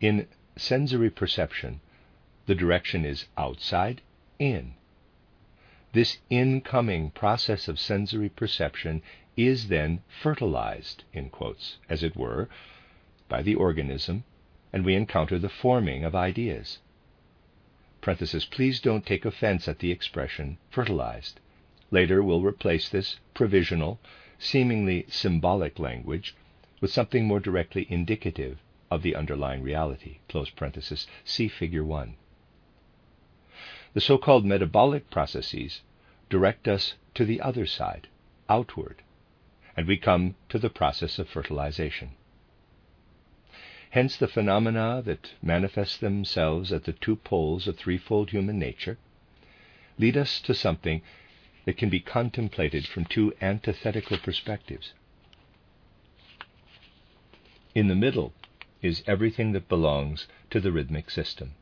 in 0.00 0.26
sensory 0.56 1.10
perception, 1.10 1.80
the 2.46 2.54
direction 2.54 3.04
is 3.04 3.26
outside 3.36 4.00
in. 4.38 4.74
This 5.92 6.18
incoming 6.28 7.10
process 7.10 7.68
of 7.68 7.78
sensory 7.78 8.28
perception 8.28 9.02
is 9.36 9.68
then 9.68 10.02
fertilized, 10.22 11.04
in 11.12 11.30
quotes, 11.30 11.78
as 11.88 12.02
it 12.02 12.16
were, 12.16 12.48
by 13.28 13.42
the 13.42 13.54
organism, 13.54 14.24
and 14.74 14.84
we 14.84 14.96
encounter 14.96 15.38
the 15.38 15.48
forming 15.48 16.02
of 16.02 16.16
ideas. 16.16 16.80
Please 18.02 18.80
don't 18.80 19.06
take 19.06 19.24
offense 19.24 19.68
at 19.68 19.78
the 19.78 19.92
expression 19.92 20.58
fertilized. 20.68 21.38
Later 21.92 22.24
we'll 22.24 22.42
replace 22.42 22.88
this 22.88 23.20
provisional, 23.34 24.00
seemingly 24.36 25.06
symbolic 25.08 25.78
language 25.78 26.34
with 26.80 26.90
something 26.90 27.24
more 27.24 27.38
directly 27.38 27.86
indicative 27.88 28.58
of 28.90 29.02
the 29.02 29.14
underlying 29.14 29.62
reality. 29.62 30.18
See 31.24 31.46
Figure 31.46 31.84
1. 31.84 32.16
The 33.92 34.00
so 34.00 34.18
called 34.18 34.44
metabolic 34.44 35.08
processes 35.08 35.82
direct 36.28 36.66
us 36.66 36.94
to 37.14 37.24
the 37.24 37.40
other 37.40 37.64
side, 37.64 38.08
outward, 38.48 39.02
and 39.76 39.86
we 39.86 39.96
come 39.96 40.34
to 40.48 40.58
the 40.58 40.68
process 40.68 41.20
of 41.20 41.28
fertilization. 41.28 42.16
Hence, 43.94 44.16
the 44.16 44.26
phenomena 44.26 45.02
that 45.04 45.34
manifest 45.40 46.00
themselves 46.00 46.72
at 46.72 46.82
the 46.82 46.94
two 46.94 47.14
poles 47.14 47.68
of 47.68 47.76
threefold 47.76 48.30
human 48.30 48.58
nature 48.58 48.98
lead 50.00 50.16
us 50.16 50.40
to 50.40 50.52
something 50.52 51.00
that 51.64 51.76
can 51.76 51.90
be 51.90 52.00
contemplated 52.00 52.88
from 52.88 53.04
two 53.04 53.32
antithetical 53.40 54.18
perspectives. 54.18 54.94
In 57.72 57.86
the 57.86 57.94
middle 57.94 58.32
is 58.82 59.04
everything 59.06 59.52
that 59.52 59.68
belongs 59.68 60.26
to 60.50 60.58
the 60.58 60.72
rhythmic 60.72 61.08
system. 61.08 61.52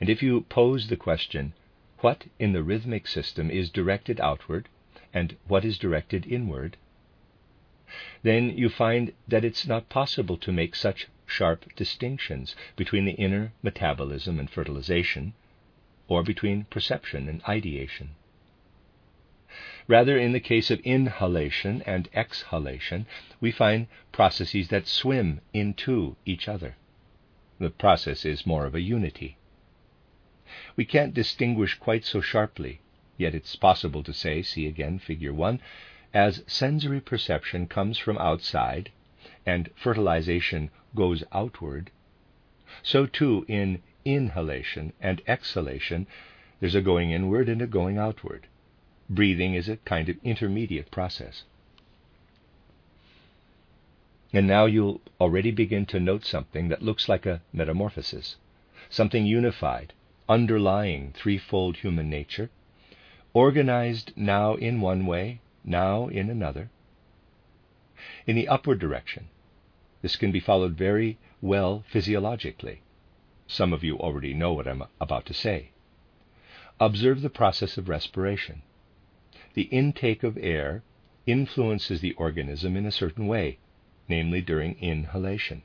And 0.00 0.08
if 0.08 0.22
you 0.22 0.40
pose 0.40 0.88
the 0.88 0.96
question, 0.96 1.52
what 1.98 2.24
in 2.38 2.54
the 2.54 2.62
rhythmic 2.62 3.06
system 3.06 3.50
is 3.50 3.68
directed 3.68 4.18
outward 4.18 4.66
and 5.12 5.36
what 5.46 5.62
is 5.62 5.76
directed 5.76 6.24
inward, 6.26 6.78
then 8.22 8.56
you 8.56 8.68
find 8.68 9.12
that 9.28 9.44
it's 9.44 9.66
not 9.66 9.88
possible 9.88 10.36
to 10.38 10.52
make 10.52 10.74
such 10.74 11.08
sharp 11.26 11.74
distinctions 11.76 12.54
between 12.76 13.04
the 13.04 13.12
inner 13.12 13.52
metabolism 13.62 14.38
and 14.38 14.50
fertilization, 14.50 15.34
or 16.08 16.22
between 16.22 16.64
perception 16.64 17.28
and 17.28 17.42
ideation. 17.48 18.10
Rather, 19.88 20.16
in 20.16 20.32
the 20.32 20.40
case 20.40 20.70
of 20.70 20.80
inhalation 20.80 21.82
and 21.82 22.08
exhalation, 22.14 23.06
we 23.40 23.50
find 23.50 23.88
processes 24.12 24.68
that 24.68 24.86
swim 24.86 25.40
into 25.52 26.16
each 26.24 26.48
other. 26.48 26.76
The 27.58 27.70
process 27.70 28.24
is 28.24 28.46
more 28.46 28.64
of 28.64 28.74
a 28.74 28.80
unity. 28.80 29.36
We 30.76 30.84
can't 30.84 31.14
distinguish 31.14 31.78
quite 31.78 32.04
so 32.04 32.20
sharply, 32.20 32.80
yet 33.16 33.34
it's 33.34 33.56
possible 33.56 34.02
to 34.02 34.12
say, 34.12 34.42
see 34.42 34.66
again 34.66 34.98
figure 34.98 35.32
1, 35.32 35.60
as 36.14 36.42
sensory 36.46 37.00
perception 37.00 37.66
comes 37.66 37.98
from 37.98 38.18
outside 38.18 38.90
and 39.46 39.70
fertilization 39.74 40.70
goes 40.94 41.24
outward, 41.32 41.90
so 42.82 43.06
too 43.06 43.44
in 43.48 43.82
inhalation 44.04 44.92
and 45.00 45.22
exhalation 45.26 46.06
there's 46.60 46.74
a 46.74 46.80
going 46.80 47.10
inward 47.10 47.48
and 47.48 47.60
a 47.60 47.66
going 47.66 47.98
outward. 47.98 48.46
Breathing 49.10 49.54
is 49.54 49.68
a 49.68 49.78
kind 49.78 50.08
of 50.08 50.16
intermediate 50.22 50.90
process. 50.90 51.42
And 54.32 54.46
now 54.46 54.66
you'll 54.66 55.00
already 55.20 55.50
begin 55.50 55.86
to 55.86 56.00
note 56.00 56.24
something 56.24 56.68
that 56.68 56.82
looks 56.82 57.08
like 57.08 57.26
a 57.26 57.42
metamorphosis, 57.52 58.36
something 58.88 59.26
unified, 59.26 59.92
underlying 60.28 61.12
threefold 61.12 61.78
human 61.78 62.08
nature, 62.08 62.48
organized 63.34 64.12
now 64.16 64.54
in 64.54 64.80
one 64.80 65.04
way, 65.04 65.40
now 65.64 66.08
in 66.08 66.30
another. 66.30 66.70
In 68.26 68.36
the 68.36 68.48
upward 68.48 68.78
direction, 68.78 69.28
this 70.00 70.16
can 70.16 70.32
be 70.32 70.40
followed 70.40 70.76
very 70.76 71.18
well 71.40 71.84
physiologically. 71.88 72.82
Some 73.46 73.72
of 73.72 73.84
you 73.84 73.98
already 73.98 74.34
know 74.34 74.52
what 74.52 74.66
I'm 74.66 74.84
about 75.00 75.26
to 75.26 75.34
say. 75.34 75.70
Observe 76.80 77.22
the 77.22 77.30
process 77.30 77.76
of 77.76 77.88
respiration 77.88 78.62
the 79.54 79.64
intake 79.64 80.22
of 80.22 80.38
air 80.38 80.82
influences 81.26 82.00
the 82.00 82.14
organism 82.14 82.76
in 82.76 82.86
a 82.86 82.92
certain 82.92 83.26
way, 83.26 83.58
namely 84.08 84.40
during 84.40 84.78
inhalation. 84.78 85.62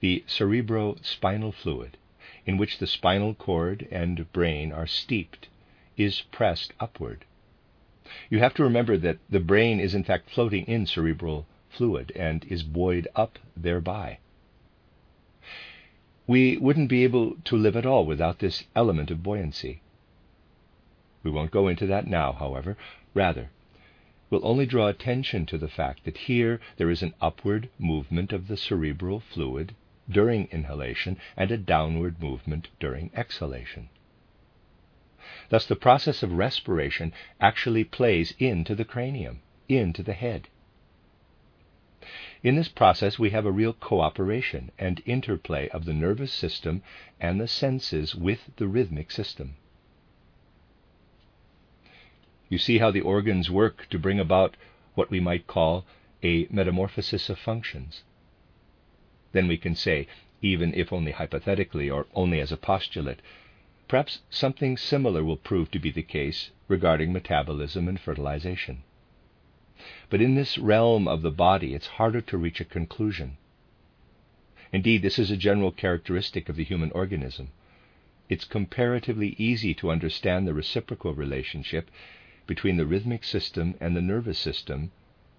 The 0.00 0.24
cerebrospinal 0.28 1.54
fluid, 1.54 1.96
in 2.44 2.58
which 2.58 2.78
the 2.78 2.86
spinal 2.86 3.34
cord 3.34 3.88
and 3.90 4.30
brain 4.32 4.72
are 4.72 4.86
steeped, 4.86 5.48
is 5.96 6.20
pressed 6.20 6.72
upward. 6.78 7.24
You 8.30 8.38
have 8.38 8.54
to 8.54 8.62
remember 8.62 8.96
that 8.96 9.18
the 9.28 9.40
brain 9.40 9.80
is 9.80 9.94
in 9.94 10.04
fact 10.04 10.30
floating 10.30 10.64
in 10.66 10.86
cerebral 10.86 11.46
fluid 11.68 12.12
and 12.16 12.44
is 12.44 12.62
buoyed 12.62 13.06
up 13.14 13.38
thereby. 13.56 14.18
We 16.26 16.56
wouldn't 16.56 16.88
be 16.88 17.04
able 17.04 17.36
to 17.44 17.56
live 17.56 17.76
at 17.76 17.86
all 17.86 18.04
without 18.04 18.38
this 18.38 18.64
element 18.74 19.10
of 19.10 19.22
buoyancy. 19.22 19.80
We 21.22 21.30
won't 21.30 21.50
go 21.50 21.68
into 21.68 21.86
that 21.86 22.06
now, 22.06 22.32
however. 22.32 22.76
Rather, 23.14 23.50
we'll 24.30 24.46
only 24.46 24.66
draw 24.66 24.88
attention 24.88 25.46
to 25.46 25.58
the 25.58 25.68
fact 25.68 26.04
that 26.04 26.16
here 26.16 26.60
there 26.76 26.90
is 26.90 27.02
an 27.02 27.14
upward 27.20 27.68
movement 27.78 28.32
of 28.32 28.48
the 28.48 28.56
cerebral 28.56 29.20
fluid 29.20 29.74
during 30.08 30.48
inhalation 30.50 31.18
and 31.36 31.50
a 31.50 31.58
downward 31.58 32.22
movement 32.22 32.68
during 32.80 33.10
exhalation. 33.14 33.88
Thus, 35.48 35.66
the 35.66 35.76
process 35.76 36.22
of 36.22 36.32
respiration 36.32 37.12
actually 37.40 37.84
plays 37.84 38.34
into 38.38 38.74
the 38.74 38.84
cranium, 38.84 39.40
into 39.68 40.02
the 40.02 40.12
head. 40.14 40.48
In 42.42 42.54
this 42.54 42.68
process, 42.68 43.18
we 43.18 43.30
have 43.30 43.44
a 43.44 43.50
real 43.50 43.72
cooperation 43.72 44.70
and 44.78 45.02
interplay 45.04 45.68
of 45.68 45.84
the 45.84 45.92
nervous 45.92 46.32
system 46.32 46.82
and 47.20 47.40
the 47.40 47.48
senses 47.48 48.14
with 48.14 48.50
the 48.56 48.68
rhythmic 48.68 49.10
system. 49.10 49.56
You 52.48 52.58
see 52.58 52.78
how 52.78 52.90
the 52.90 53.00
organs 53.00 53.50
work 53.50 53.86
to 53.90 53.98
bring 53.98 54.18
about 54.18 54.56
what 54.94 55.10
we 55.10 55.20
might 55.20 55.46
call 55.46 55.84
a 56.22 56.46
metamorphosis 56.50 57.28
of 57.28 57.38
functions. 57.38 58.04
Then 59.32 59.48
we 59.48 59.58
can 59.58 59.74
say, 59.74 60.06
even 60.40 60.72
if 60.74 60.92
only 60.92 61.12
hypothetically 61.12 61.90
or 61.90 62.06
only 62.14 62.40
as 62.40 62.52
a 62.52 62.56
postulate, 62.56 63.20
perhaps 63.88 64.20
something 64.30 64.76
similar 64.76 65.24
will 65.24 65.36
prove 65.36 65.70
to 65.70 65.78
be 65.78 65.90
the 65.90 66.02
case 66.02 66.50
regarding 66.68 67.12
metabolism 67.12 67.88
and 67.88 67.98
fertilization. 67.98 68.82
But 70.10 70.20
in 70.20 70.34
this 70.34 70.58
realm 70.58 71.08
of 71.08 71.22
the 71.22 71.30
body, 71.30 71.74
it's 71.74 71.86
harder 71.86 72.20
to 72.20 72.36
reach 72.36 72.60
a 72.60 72.64
conclusion. 72.64 73.38
Indeed, 74.72 75.02
this 75.02 75.18
is 75.18 75.30
a 75.30 75.36
general 75.36 75.72
characteristic 75.72 76.48
of 76.48 76.56
the 76.56 76.64
human 76.64 76.90
organism. 76.92 77.50
It's 78.28 78.44
comparatively 78.44 79.34
easy 79.38 79.72
to 79.74 79.90
understand 79.90 80.46
the 80.46 80.52
reciprocal 80.52 81.14
relationship 81.14 81.90
between 82.46 82.76
the 82.76 82.86
rhythmic 82.86 83.24
system 83.24 83.74
and 83.80 83.96
the 83.96 84.02
nervous 84.02 84.38
system 84.38 84.90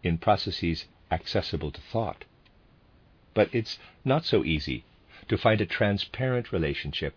in 0.01 0.17
processes 0.17 0.85
accessible 1.12 1.71
to 1.71 1.81
thought. 1.81 2.25
But 3.33 3.49
it's 3.53 3.77
not 4.03 4.25
so 4.25 4.43
easy 4.43 4.83
to 5.27 5.38
find 5.38 5.62
a 5.62 5.65
transparent 5.65 6.51
relationship 6.51 7.15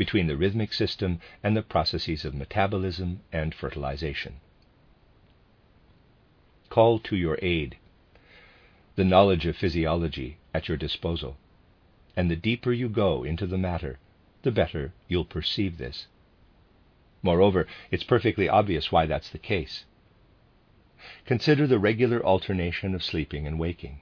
between 0.00 0.28
the 0.28 0.36
rhythmic 0.42 0.72
system 0.72 1.20
and 1.42 1.54
the 1.54 1.60
processes 1.60 2.24
of 2.24 2.34
metabolism 2.34 3.20
and 3.30 3.54
fertilization. 3.54 4.36
Call 6.70 6.98
to 7.00 7.14
your 7.14 7.38
aid 7.42 7.76
the 8.94 9.04
knowledge 9.04 9.44
of 9.44 9.54
physiology 9.58 10.38
at 10.54 10.68
your 10.68 10.78
disposal, 10.78 11.36
and 12.16 12.30
the 12.30 12.42
deeper 12.48 12.72
you 12.72 12.88
go 12.88 13.24
into 13.24 13.46
the 13.46 13.58
matter, 13.58 13.98
the 14.40 14.50
better 14.50 14.94
you'll 15.06 15.26
perceive 15.36 15.76
this. 15.76 16.06
Moreover, 17.22 17.66
it's 17.90 18.02
perfectly 18.02 18.48
obvious 18.48 18.90
why 18.90 19.04
that's 19.04 19.28
the 19.28 19.38
case. 19.52 19.84
Consider 21.26 21.66
the 21.66 21.78
regular 21.78 22.24
alternation 22.24 22.94
of 22.94 23.04
sleeping 23.04 23.46
and 23.46 23.58
waking. 23.58 24.00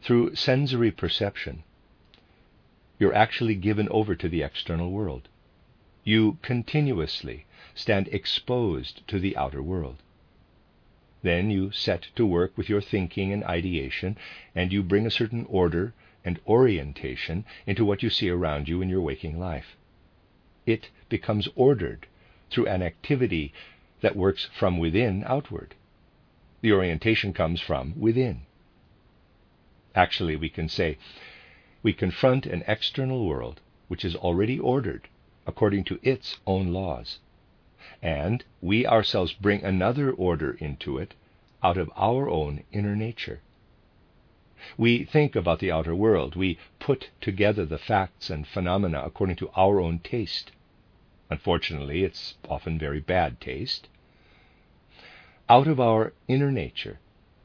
through 0.00 0.34
sensory 0.34 0.90
perception, 0.90 1.64
you're 2.98 3.14
actually 3.14 3.54
given 3.54 3.88
over 3.90 4.14
to 4.14 4.28
the 4.28 4.42
external 4.42 4.90
world. 4.90 5.28
You 6.04 6.38
continuously 6.42 7.46
stand 7.74 8.08
exposed 8.08 9.06
to 9.08 9.18
the 9.18 9.36
outer 9.36 9.62
world. 9.62 9.96
Then 11.22 11.50
you 11.50 11.70
set 11.70 12.08
to 12.16 12.26
work 12.26 12.56
with 12.56 12.68
your 12.68 12.82
thinking 12.82 13.32
and 13.32 13.42
ideation, 13.44 14.16
and 14.54 14.72
you 14.72 14.82
bring 14.82 15.06
a 15.06 15.10
certain 15.10 15.46
order 15.48 15.94
and 16.24 16.38
orientation 16.46 17.44
into 17.66 17.84
what 17.84 18.02
you 18.02 18.10
see 18.10 18.28
around 18.28 18.68
you 18.68 18.82
in 18.82 18.88
your 18.88 19.00
waking 19.00 19.38
life. 19.38 19.76
It 20.66 20.90
becomes 21.08 21.48
ordered 21.54 22.06
through 22.50 22.66
an 22.66 22.82
activity 22.82 23.52
that 24.00 24.16
works 24.16 24.48
from 24.58 24.78
within 24.78 25.24
outward. 25.26 25.74
The 26.60 26.72
orientation 26.72 27.32
comes 27.32 27.60
from 27.60 27.98
within. 27.98 28.42
Actually, 29.94 30.36
we 30.36 30.48
can 30.48 30.68
say 30.68 30.98
we 31.84 31.92
confront 31.92 32.46
an 32.46 32.64
external 32.66 33.26
world 33.26 33.60
which 33.86 34.04
is 34.04 34.16
already 34.16 34.58
ordered 34.58 35.06
according 35.46 35.84
to 35.84 36.00
its 36.02 36.38
own 36.46 36.72
laws, 36.72 37.18
and 38.02 38.42
we 38.62 38.86
ourselves 38.86 39.34
bring 39.34 39.62
another 39.62 40.10
order 40.10 40.52
into 40.58 40.96
it 40.96 41.12
out 41.62 41.76
of 41.76 41.90
our 41.94 42.28
own 42.30 42.64
inner 42.72 42.96
nature. 42.96 43.40
We 44.78 45.04
think 45.04 45.36
about 45.36 45.58
the 45.58 45.70
outer 45.70 45.94
world. 45.94 46.34
We 46.34 46.58
put 46.80 47.10
together 47.20 47.66
the 47.66 47.78
facts 47.78 48.30
and 48.30 48.46
phenomena 48.46 49.02
according 49.04 49.36
to 49.36 49.50
our 49.54 49.78
own 49.78 49.98
taste. 49.98 50.52
Unfortunately, 51.28 52.02
it's 52.02 52.34
often 52.48 52.78
very 52.78 53.00
bad 53.00 53.42
taste. 53.42 53.88
Out 55.50 55.66
of 55.66 55.78
our 55.78 56.14
inner 56.28 56.50
nature, 56.50 56.98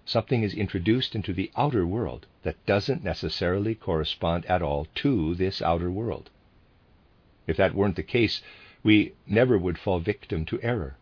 something 0.10 0.42
is 0.42 0.56
introduced 0.56 1.14
into 1.14 1.32
the 1.32 1.52
outer 1.56 1.86
world 1.86 2.26
that 2.42 2.66
doesn't 2.66 3.04
necessarily 3.04 3.76
correspond 3.76 4.44
at 4.48 4.60
all 4.60 4.88
to 4.96 5.36
this 5.36 5.62
outer 5.62 5.92
world. 5.92 6.32
If 7.46 7.58
that 7.58 7.76
weren't 7.76 7.96
the 7.96 8.02
case, 8.02 8.42
we 8.84 9.14
never 9.28 9.56
would 9.56 9.78
fall 9.78 10.00
victim 10.00 10.46
to 10.46 10.60
error. 10.64 10.98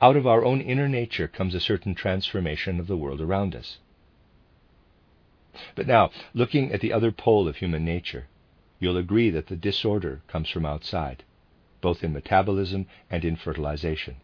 Out 0.00 0.16
of 0.16 0.26
our 0.26 0.42
own 0.42 0.62
inner 0.62 0.88
nature 0.88 1.28
comes 1.28 1.54
a 1.54 1.60
certain 1.60 1.94
transformation 1.94 2.80
of 2.80 2.86
the 2.86 2.96
world 2.96 3.20
around 3.20 3.54
us. 3.54 3.78
But 5.74 5.86
now, 5.86 6.10
looking 6.32 6.72
at 6.72 6.80
the 6.80 6.94
other 6.94 7.12
pole 7.12 7.46
of 7.46 7.56
human 7.56 7.84
nature, 7.84 8.28
you'll 8.80 8.96
agree 8.96 9.28
that 9.28 9.48
the 9.48 9.56
disorder 9.56 10.22
comes 10.26 10.48
from 10.48 10.64
outside, 10.64 11.22
both 11.82 12.02
in 12.02 12.14
metabolism 12.14 12.86
and 13.10 13.26
in 13.26 13.36
fertilization. 13.36 14.16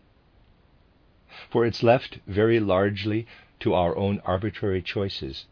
For 1.51 1.67
it's 1.67 1.83
left 1.83 2.21
very 2.27 2.59
largely 2.59 3.27
to 3.61 3.75
our 3.75 3.95
own 3.97 4.21
arbitrary 4.21 4.81
choices 4.81 5.45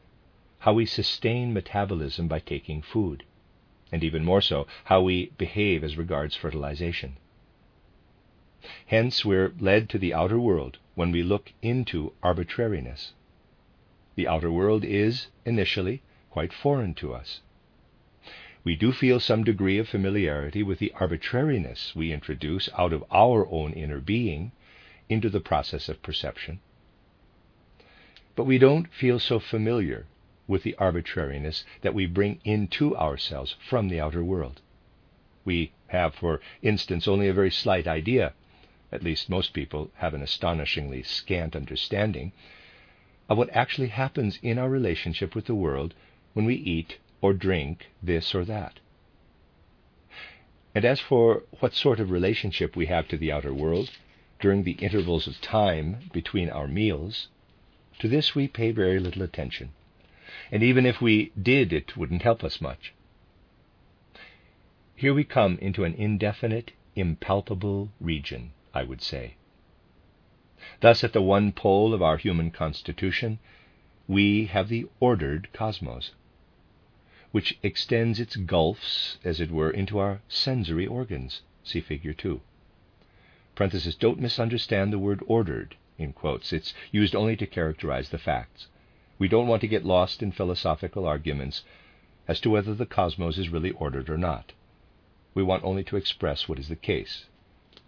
how 0.61 0.73
we 0.73 0.87
sustain 0.87 1.53
metabolism 1.53 2.29
by 2.29 2.41
taking 2.41 2.81
food, 2.81 3.25
and 3.93 4.03
even 4.03 4.25
more 4.25 4.41
so, 4.41 4.67
how 4.85 5.03
we 5.03 5.27
behave 5.37 5.85
as 5.85 5.99
regards 5.99 6.35
fertilization. 6.35 7.19
Hence, 8.87 9.25
we're 9.25 9.55
led 9.61 9.89
to 9.91 9.99
the 9.99 10.15
outer 10.15 10.41
world 10.41 10.79
when 10.95 11.13
we 11.13 11.23
look 11.23 11.53
into 11.61 12.15
arbitrariness. 12.23 13.13
The 14.15 14.27
outer 14.27 14.51
world 14.51 14.83
is, 14.83 15.29
initially, 15.45 16.03
quite 16.31 16.53
foreign 16.53 16.95
to 16.95 17.13
us. 17.13 17.43
We 18.65 18.75
do 18.75 18.93
feel 18.93 19.21
some 19.21 19.45
degree 19.45 19.79
of 19.79 19.89
familiarity 19.89 20.63
with 20.63 20.79
the 20.81 20.93
arbitrariness 20.99 21.95
we 21.95 22.13
introduce 22.13 22.69
out 22.77 22.93
of 22.93 23.05
our 23.13 23.47
own 23.51 23.73
inner 23.75 24.01
being 24.01 24.53
into 25.09 25.29
the 25.29 25.41
process 25.41 25.89
of 25.89 26.03
perception. 26.03 26.61
But 28.35 28.45
we 28.45 28.59
don't 28.59 28.93
feel 28.93 29.19
so 29.19 29.39
familiar 29.39 30.07
with 30.47 30.63
the 30.63 30.77
arbitrariness 30.77 31.65
that 31.83 31.95
we 31.95 32.07
bring 32.07 32.41
into 32.45 32.97
ourselves 32.97 33.57
from 33.69 33.89
the 33.89 34.01
outer 34.01 34.23
world. 34.23 34.61
We 35.45 35.73
have, 35.89 36.15
for 36.15 36.41
instance, 36.63 37.09
only 37.09 37.29
a 37.29 37.35
very 37.35 37.51
slight 37.51 37.87
idea, 37.87 38.35
at 38.93 39.03
least 39.03 39.31
most 39.31 39.53
people 39.53 39.91
have 39.97 40.15
an 40.15 40.23
astonishingly 40.23 41.03
scant 41.03 41.57
understanding, 41.57 42.33
of 43.29 43.39
what 43.39 43.51
actually 43.51 43.89
happens 43.89 44.39
in 44.43 44.59
our 44.59 44.69
relationship 44.69 45.35
with 45.35 45.47
the 45.47 45.55
world 45.55 45.95
when 46.33 46.45
we 46.45 46.55
eat 46.55 46.99
or 47.21 47.33
drink 47.33 47.87
this 48.03 48.35
or 48.35 48.45
that. 48.45 48.79
And 50.75 50.85
as 50.85 51.01
for 51.01 51.43
what 51.61 51.73
sort 51.73 51.99
of 52.01 52.11
relationship 52.11 52.77
we 52.77 52.87
have 52.87 53.09
to 53.09 53.17
the 53.17 53.33
outer 53.33 53.55
world 53.55 53.91
during 54.41 54.63
the 54.63 54.73
intervals 54.73 55.27
of 55.27 55.41
time 55.41 56.11
between 56.13 56.51
our 56.51 56.69
meals, 56.69 57.29
to 57.99 58.09
this 58.09 58.35
we 58.35 58.47
pay 58.47 58.71
very 58.71 58.99
little 58.99 59.23
attention. 59.23 59.73
And 60.51 60.63
even 60.63 60.85
if 60.85 61.01
we 61.01 61.33
did, 61.41 61.73
it 61.73 61.97
wouldn't 61.97 62.23
help 62.23 62.45
us 62.45 62.61
much. 62.61 62.93
Here 64.95 65.15
we 65.15 65.25
come 65.25 65.59
into 65.59 65.85
an 65.85 65.95
indefinite, 65.95 66.73
impalpable 66.95 67.91
region, 68.01 68.53
I 68.75 68.83
would 68.83 69.03
say. 69.03 69.37
Thus, 70.81 71.05
at 71.05 71.13
the 71.13 71.23
one 71.23 71.53
pole 71.53 71.95
of 71.95 72.03
our 72.03 72.17
human 72.17 72.51
constitution, 72.51 73.39
we 74.09 74.47
have 74.47 74.69
the 74.69 74.87
ordered 75.01 75.49
cosmos, 75.53 76.13
which 77.31 77.59
extends 77.63 78.21
its 78.21 78.37
gulfs, 78.37 79.19
as 79.25 79.41
it 79.41 79.51
were, 79.51 79.71
into 79.71 79.99
our 79.99 80.23
sensory 80.29 80.87
organs. 80.87 81.43
See 81.63 81.81
Figure 81.81 82.15
2. 82.15 82.41
Parenthesis, 83.57 83.97
don't 83.97 84.21
misunderstand 84.21 84.93
the 84.93 84.99
word 84.99 85.23
ordered, 85.27 85.77
in 85.99 86.13
quotes. 86.13 86.53
It's 86.53 86.75
used 86.93 87.17
only 87.17 87.37
to 87.37 87.47
characterize 87.47 88.11
the 88.11 88.19
facts. 88.19 88.69
We 89.19 89.29
don't 89.29 89.49
want 89.49 89.63
to 89.63 89.69
get 89.69 89.85
lost 89.85 90.23
in 90.23 90.31
philosophical 90.31 91.07
arguments 91.07 91.65
as 92.29 92.39
to 92.41 92.51
whether 92.51 92.75
the 92.75 92.87
cosmos 92.87 93.39
is 93.39 93.49
really 93.49 93.71
ordered 93.71 94.11
or 94.11 94.19
not. 94.19 94.53
We 95.33 95.43
want 95.43 95.65
only 95.65 95.83
to 95.85 95.97
express 95.97 96.49
what 96.49 96.59
is 96.59 96.69
the 96.69 96.77
case. 96.77 97.27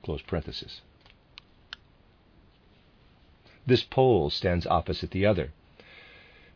Close 0.02 0.22
parenthesis. 0.22 0.80
This 3.66 3.84
pole 3.84 4.30
stands 4.30 4.66
opposite 4.66 5.10
the 5.10 5.26
other, 5.26 5.52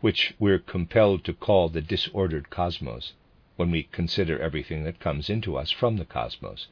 which 0.01 0.33
we're 0.39 0.59
compelled 0.59 1.23
to 1.25 1.35
call 1.35 1.69
the 1.69 1.83
disordered 1.83 2.49
cosmos 2.49 3.13
when 3.57 3.71
we 3.71 3.83
consider 3.83 4.39
everything 4.39 4.85
that 4.85 5.01
comes 5.01 5.29
into 5.29 5.59
us 5.59 5.71
from 5.71 5.99
the 5.99 6.07
cosmos, 6.07 6.69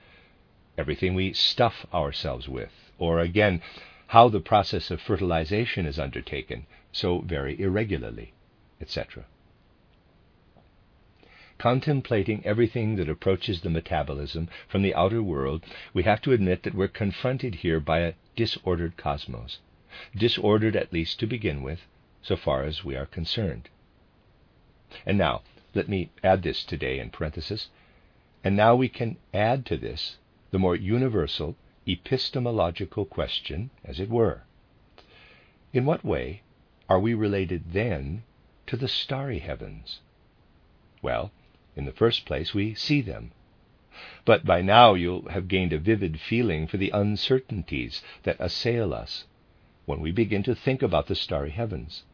everything 0.77 1.15
we 1.15 1.33
stuff 1.33 1.87
ourselves 1.93 2.49
with, 2.49 2.93
or 2.99 3.21
again, 3.21 3.63
how 4.09 4.29
the 4.29 4.41
process 4.41 4.91
of 4.91 5.01
fertilization 5.01 5.87
is 5.87 5.99
undertaken 5.99 6.67
so 6.93 7.21
very 7.21 7.61
irregularly, 7.61 8.33
etc. 8.81 9.25
Contemplating 11.59 12.45
everything 12.45 12.97
that 12.97 13.09
approaches 13.09 13.61
the 13.61 13.71
metabolism 13.71 14.49
from 14.67 14.83
the 14.83 14.95
outer 14.95 15.23
world, 15.23 15.65
we 15.93 16.03
have 16.05 16.23
to 16.23 16.33
admit 16.33 16.63
that 16.63 16.75
we're 16.75 16.89
confronted 16.89 17.57
here 17.57 17.79
by 17.81 18.01
a 18.01 18.15
disordered 18.35 18.97
cosmos 18.97 19.59
disordered 20.17 20.77
at 20.77 20.93
least 20.93 21.19
to 21.19 21.27
begin 21.27 21.63
with, 21.63 21.87
so 22.23 22.37
far 22.37 22.63
as 22.63 22.85
we 22.85 22.95
are 22.97 23.07
concerned. 23.07 23.69
And 25.05 25.19
now, 25.19 25.43
let 25.75 25.89
me 25.89 26.11
add 26.23 26.43
this 26.43 26.65
today 26.65 26.99
in 26.99 27.11
parenthesis. 27.11 27.69
And 28.43 28.57
now 28.57 28.75
we 28.75 28.89
can 28.89 29.17
add 29.35 29.67
to 29.67 29.77
this 29.77 30.17
the 30.51 30.59
more 30.59 30.77
universal 30.77 31.57
epistemological 31.87 33.05
question, 33.05 33.71
as 33.85 34.01
it 34.01 34.09
were. 34.09 34.43
In 35.73 35.85
what 35.85 36.05
way 36.05 36.43
are 36.89 37.01
we 37.01 37.15
related 37.15 37.73
then 37.73 38.23
to 38.67 38.77
the 38.77 38.89
starry 38.89 39.39
heavens? 39.39 40.01
Well, 41.03 41.33
in 41.77 41.85
the 41.85 41.93
first 41.93 42.27
place, 42.27 42.53
we 42.53 42.75
see 42.75 43.01
them. 43.01 43.33
But 44.25 44.45
by 44.45 44.63
now 44.63 44.95
you'll 44.95 45.29
have 45.29 45.49
gained 45.49 45.73
a 45.73 45.79
vivid 45.79 46.21
feeling 46.21 46.67
for 46.67 46.77
the 46.77 46.91
uncertainties 46.91 48.03
that 48.25 48.37
assail 48.41 48.93
us 48.93 49.27
when 49.87 50.01
we 50.01 50.13
begin 50.13 50.43
to 50.45 50.55
think 50.55 50.83
about 50.83 51.07
the 51.07 51.15
starry 51.15 51.51
heavens. 51.51 52.05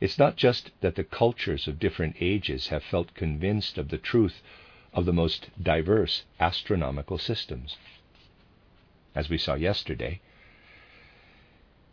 It's 0.00 0.18
not 0.18 0.36
just 0.36 0.70
that 0.80 0.94
the 0.94 1.04
cultures 1.04 1.66
of 1.68 1.78
different 1.78 2.16
ages 2.20 2.68
have 2.68 2.82
felt 2.82 3.14
convinced 3.14 3.78
of 3.78 3.88
the 3.88 3.98
truth 3.98 4.42
of 4.92 5.06
the 5.06 5.12
most 5.12 5.48
diverse 5.60 6.24
astronomical 6.38 7.18
systems. 7.18 7.76
As 9.14 9.28
we 9.28 9.38
saw 9.38 9.54
yesterday, 9.54 10.20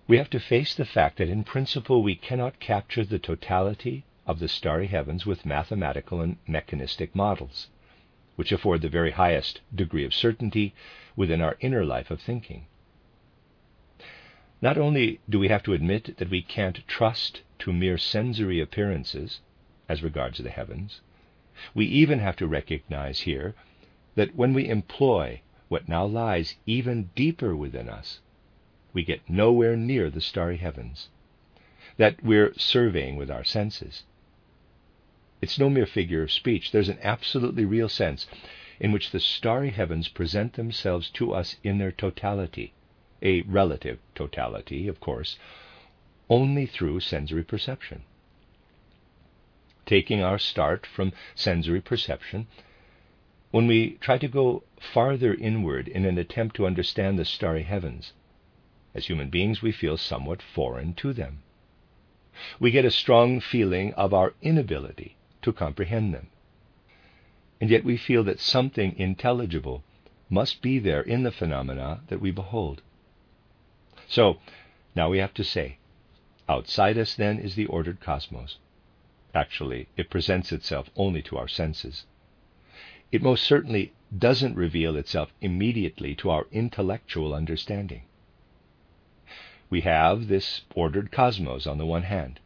we 0.07 0.17
have 0.17 0.29
to 0.31 0.39
face 0.39 0.73
the 0.73 0.85
fact 0.85 1.17
that 1.17 1.29
in 1.29 1.43
principle 1.43 2.01
we 2.01 2.15
cannot 2.15 2.59
capture 2.59 3.05
the 3.05 3.19
totality 3.19 4.03
of 4.25 4.39
the 4.39 4.47
starry 4.47 4.87
heavens 4.87 5.25
with 5.25 5.45
mathematical 5.45 6.21
and 6.21 6.37
mechanistic 6.47 7.15
models, 7.15 7.67
which 8.35 8.51
afford 8.51 8.81
the 8.81 8.89
very 8.89 9.11
highest 9.11 9.61
degree 9.73 10.05
of 10.05 10.13
certainty 10.13 10.73
within 11.15 11.41
our 11.41 11.57
inner 11.59 11.85
life 11.85 12.09
of 12.09 12.21
thinking. 12.21 12.65
Not 14.61 14.77
only 14.77 15.19
do 15.29 15.39
we 15.39 15.47
have 15.47 15.63
to 15.63 15.73
admit 15.73 16.17
that 16.17 16.29
we 16.29 16.41
can't 16.41 16.87
trust 16.87 17.41
to 17.59 17.71
mere 17.71 17.97
sensory 17.97 18.59
appearances 18.59 19.39
as 19.87 20.03
regards 20.03 20.39
the 20.39 20.49
heavens, 20.49 21.01
we 21.73 21.85
even 21.85 22.19
have 22.19 22.35
to 22.37 22.47
recognize 22.47 23.21
here 23.21 23.55
that 24.15 24.35
when 24.35 24.53
we 24.53 24.67
employ 24.69 25.41
what 25.67 25.87
now 25.89 26.05
lies 26.05 26.55
even 26.65 27.09
deeper 27.15 27.55
within 27.55 27.89
us, 27.89 28.21
we 28.93 29.03
get 29.03 29.29
nowhere 29.29 29.75
near 29.75 30.09
the 30.09 30.21
starry 30.21 30.57
heavens. 30.57 31.09
that 31.97 32.23
we're 32.23 32.53
surveying 32.57 33.15
with 33.17 33.29
our 33.29 33.43
senses. 33.43 34.03
It's 35.41 35.59
no 35.59 35.69
mere 35.69 35.85
figure 35.85 36.23
of 36.23 36.31
speech. 36.31 36.71
There's 36.71 36.89
an 36.89 36.99
absolutely 37.01 37.65
real 37.65 37.89
sense 37.89 38.27
in 38.79 38.91
which 38.91 39.11
the 39.11 39.19
starry 39.19 39.71
heavens 39.71 40.07
present 40.07 40.53
themselves 40.53 41.09
to 41.11 41.33
us 41.33 41.57
in 41.63 41.77
their 41.77 41.91
totality, 41.91 42.73
a 43.21 43.41
relative 43.41 43.99
totality, 44.15 44.87
of 44.87 44.99
course, 45.01 45.37
only 46.29 46.65
through 46.65 47.01
sensory 47.01 47.43
perception. 47.43 48.03
Taking 49.89 50.21
our 50.21 50.37
start 50.37 50.85
from 50.85 51.13
sensory 51.33 51.81
perception, 51.81 52.45
when 53.49 53.65
we 53.65 53.97
try 53.99 54.19
to 54.19 54.27
go 54.27 54.61
farther 54.79 55.33
inward 55.33 55.87
in 55.87 56.05
an 56.05 56.19
attempt 56.19 56.55
to 56.57 56.67
understand 56.67 57.17
the 57.17 57.25
starry 57.25 57.63
heavens, 57.63 58.13
as 58.93 59.07
human 59.07 59.31
beings 59.31 59.63
we 59.63 59.71
feel 59.71 59.97
somewhat 59.97 60.43
foreign 60.43 60.93
to 61.01 61.11
them. 61.11 61.41
We 62.59 62.69
get 62.69 62.85
a 62.85 62.91
strong 62.91 63.39
feeling 63.39 63.95
of 63.95 64.13
our 64.13 64.35
inability 64.43 65.15
to 65.41 65.51
comprehend 65.51 66.13
them. 66.13 66.27
And 67.59 67.71
yet 67.71 67.83
we 67.83 67.97
feel 67.97 68.23
that 68.25 68.39
something 68.39 68.95
intelligible 68.95 69.83
must 70.29 70.61
be 70.61 70.77
there 70.77 71.01
in 71.01 71.23
the 71.23 71.31
phenomena 71.31 72.01
that 72.09 72.21
we 72.21 72.29
behold. 72.29 72.83
So, 74.07 74.37
now 74.95 75.09
we 75.09 75.17
have 75.17 75.33
to 75.33 75.43
say, 75.43 75.79
outside 76.47 76.99
us 76.99 77.15
then 77.15 77.39
is 77.39 77.55
the 77.55 77.65
ordered 77.65 77.99
cosmos. 77.99 78.59
Actually, 79.35 79.87
it 79.95 80.09
presents 80.09 80.51
itself 80.51 80.89
only 80.95 81.21
to 81.21 81.37
our 81.37 81.47
senses. 81.47 82.05
It 83.11 83.21
most 83.21 83.43
certainly 83.43 83.93
doesn't 84.17 84.55
reveal 84.55 84.95
itself 84.95 85.31
immediately 85.39 86.15
to 86.15 86.31
our 86.31 86.47
intellectual 86.51 87.33
understanding. 87.33 88.03
We 89.69 89.81
have 89.81 90.27
this 90.27 90.61
ordered 90.73 91.11
cosmos 91.11 91.67
on 91.67 91.77
the 91.77 91.85
one 91.85 92.03
hand. 92.03 92.39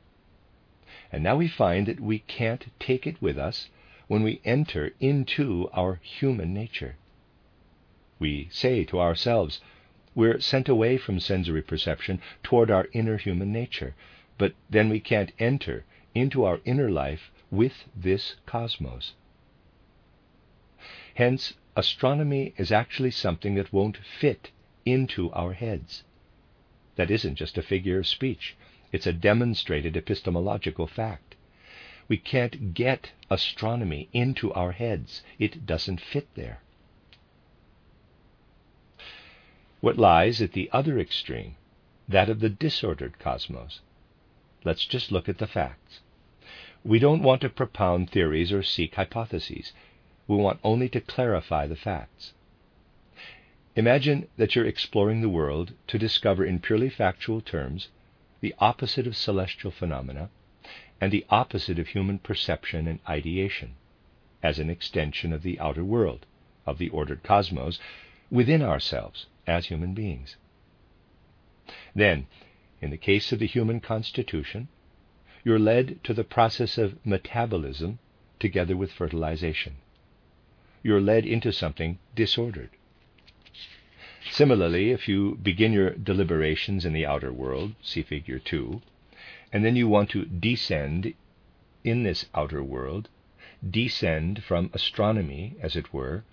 And 1.10 1.24
now 1.24 1.38
we 1.38 1.48
find 1.48 1.88
that 1.88 2.02
we 2.02 2.20
can't 2.20 2.66
take 2.80 3.08
it 3.08 3.22
with 3.22 3.38
us 3.38 3.70
when 4.08 4.24
we 4.24 4.42
enter 4.44 4.92
into 5.00 5.70
our 5.72 6.02
human 6.04 6.54
nature. 6.54 6.98
We 8.20 8.50
say 8.52 8.84
to 8.86 9.00
ourselves, 9.00 9.62
we're 10.16 10.42
sent 10.42 10.68
away 10.68 10.98
from 10.98 11.22
sensory 11.22 11.62
perception 11.62 12.20
toward 12.44 12.70
our 12.70 12.90
inner 12.92 13.18
human 13.18 13.54
nature, 13.54 13.96
but 14.38 14.54
then 14.70 14.90
we 14.90 15.00
can't 15.00 15.32
enter 15.40 15.86
into 16.16 16.44
our 16.44 16.60
inner 16.66 16.90
life 16.90 17.32
with 17.52 17.86
this 17.96 18.36
cosmos. 18.46 19.14
Hence, 21.16 21.54
astronomy 21.76 22.54
is 22.58 22.72
actually 22.72 23.12
something 23.12 23.56
that 23.56 23.74
won't 23.74 23.98
fit 23.98 24.52
into 24.86 25.32
our 25.32 25.54
heads. 25.54 26.04
That 26.96 27.12
isn't 27.12 27.36
just 27.36 27.58
a 27.58 27.64
figure 27.64 28.00
of 28.00 28.08
speech, 28.08 28.56
it's 28.92 29.08
a 29.08 29.14
demonstrated 29.14 29.98
epistemological 29.98 30.88
fact. 30.88 31.36
We 32.08 32.18
can't 32.18 32.74
get 32.74 33.12
astronomy 33.30 34.10
into 34.14 34.54
our 34.54 34.72
heads, 34.72 35.24
it 35.40 35.66
doesn't 35.66 36.02
fit 36.02 36.28
there. 36.36 36.60
What 39.82 39.98
lies 39.98 40.42
at 40.42 40.54
the 40.54 40.70
other 40.72 41.00
extreme, 41.00 41.56
that 42.08 42.30
of 42.30 42.40
the 42.40 42.50
disordered 42.50 43.20
cosmos? 43.20 43.82
Let's 44.66 44.86
just 44.86 45.12
look 45.12 45.28
at 45.28 45.38
the 45.38 45.48
facts. 45.48 46.00
We 46.84 47.00
don't 47.00 47.24
want 47.24 47.42
to 47.42 47.50
propound 47.50 48.10
theories 48.10 48.52
or 48.52 48.64
seek 48.64 48.96
hypotheses. 48.96 49.74
We 50.28 50.36
want 50.36 50.60
only 50.64 50.90
to 50.90 51.02
clarify 51.02 51.68
the 51.68 51.76
facts. 51.76 52.34
Imagine 53.76 54.28
that 54.38 54.56
you're 54.56 54.66
exploring 54.66 55.22
the 55.22 55.30
world 55.30 55.74
to 55.88 55.98
discover 55.98 56.46
in 56.46 56.60
purely 56.60 56.90
factual 56.90 57.42
terms 57.42 57.90
the 58.40 58.54
opposite 58.60 59.08
of 59.08 59.16
celestial 59.16 59.72
phenomena 59.72 60.30
and 61.02 61.12
the 61.12 61.26
opposite 61.30 61.80
of 61.80 61.88
human 61.88 62.20
perception 62.20 62.88
and 62.88 63.00
ideation, 63.10 63.76
as 64.42 64.60
an 64.60 64.70
extension 64.70 65.34
of 65.34 65.42
the 65.42 65.60
outer 65.60 65.84
world, 65.84 66.26
of 66.66 66.78
the 66.78 66.90
ordered 66.90 67.24
cosmos, 67.24 67.80
within 68.30 68.62
ourselves 68.62 69.26
as 69.48 69.66
human 69.66 69.94
beings. 69.94 70.38
Then, 71.96 72.28
in 72.84 72.90
the 72.90 72.98
case 72.98 73.32
of 73.32 73.40
the 73.40 73.48
human 73.48 73.80
constitution, 73.80 74.68
you're 75.46 75.58
led 75.58 76.04
to 76.04 76.14
the 76.14 76.26
process 76.26 76.78
of 76.78 77.04
metabolism 77.06 77.98
together 78.40 78.76
with 78.76 78.92
fertilization. 78.92 79.76
You're 80.84 81.00
led 81.00 81.26
into 81.26 81.54
something 81.54 82.00
disordered. 82.14 82.72
Similarly, 84.30 84.92
if 84.92 85.08
you 85.08 85.36
begin 85.42 85.72
your 85.72 85.92
deliberations 85.92 86.84
in 86.84 86.92
the 86.92 87.06
outer 87.06 87.32
world, 87.32 87.74
see 87.82 88.04
figure 88.04 88.40
2, 88.40 88.82
and 89.54 89.64
then 89.64 89.78
you 89.78 89.88
want 89.88 90.10
to 90.10 90.26
descend 90.26 91.14
in 91.86 92.04
this 92.04 92.26
outer 92.36 92.62
world, 92.62 93.08
descend 93.68 94.44
from 94.44 94.70
astronomy, 94.74 95.56
as 95.62 95.78
it 95.78 95.94
were, 95.94 96.26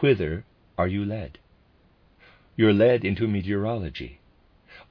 whither 0.00 0.44
are 0.76 0.88
you 0.88 1.04
led? 1.04 1.38
You're 2.56 2.72
led 2.72 3.04
into 3.04 3.28
meteorology. 3.28 4.18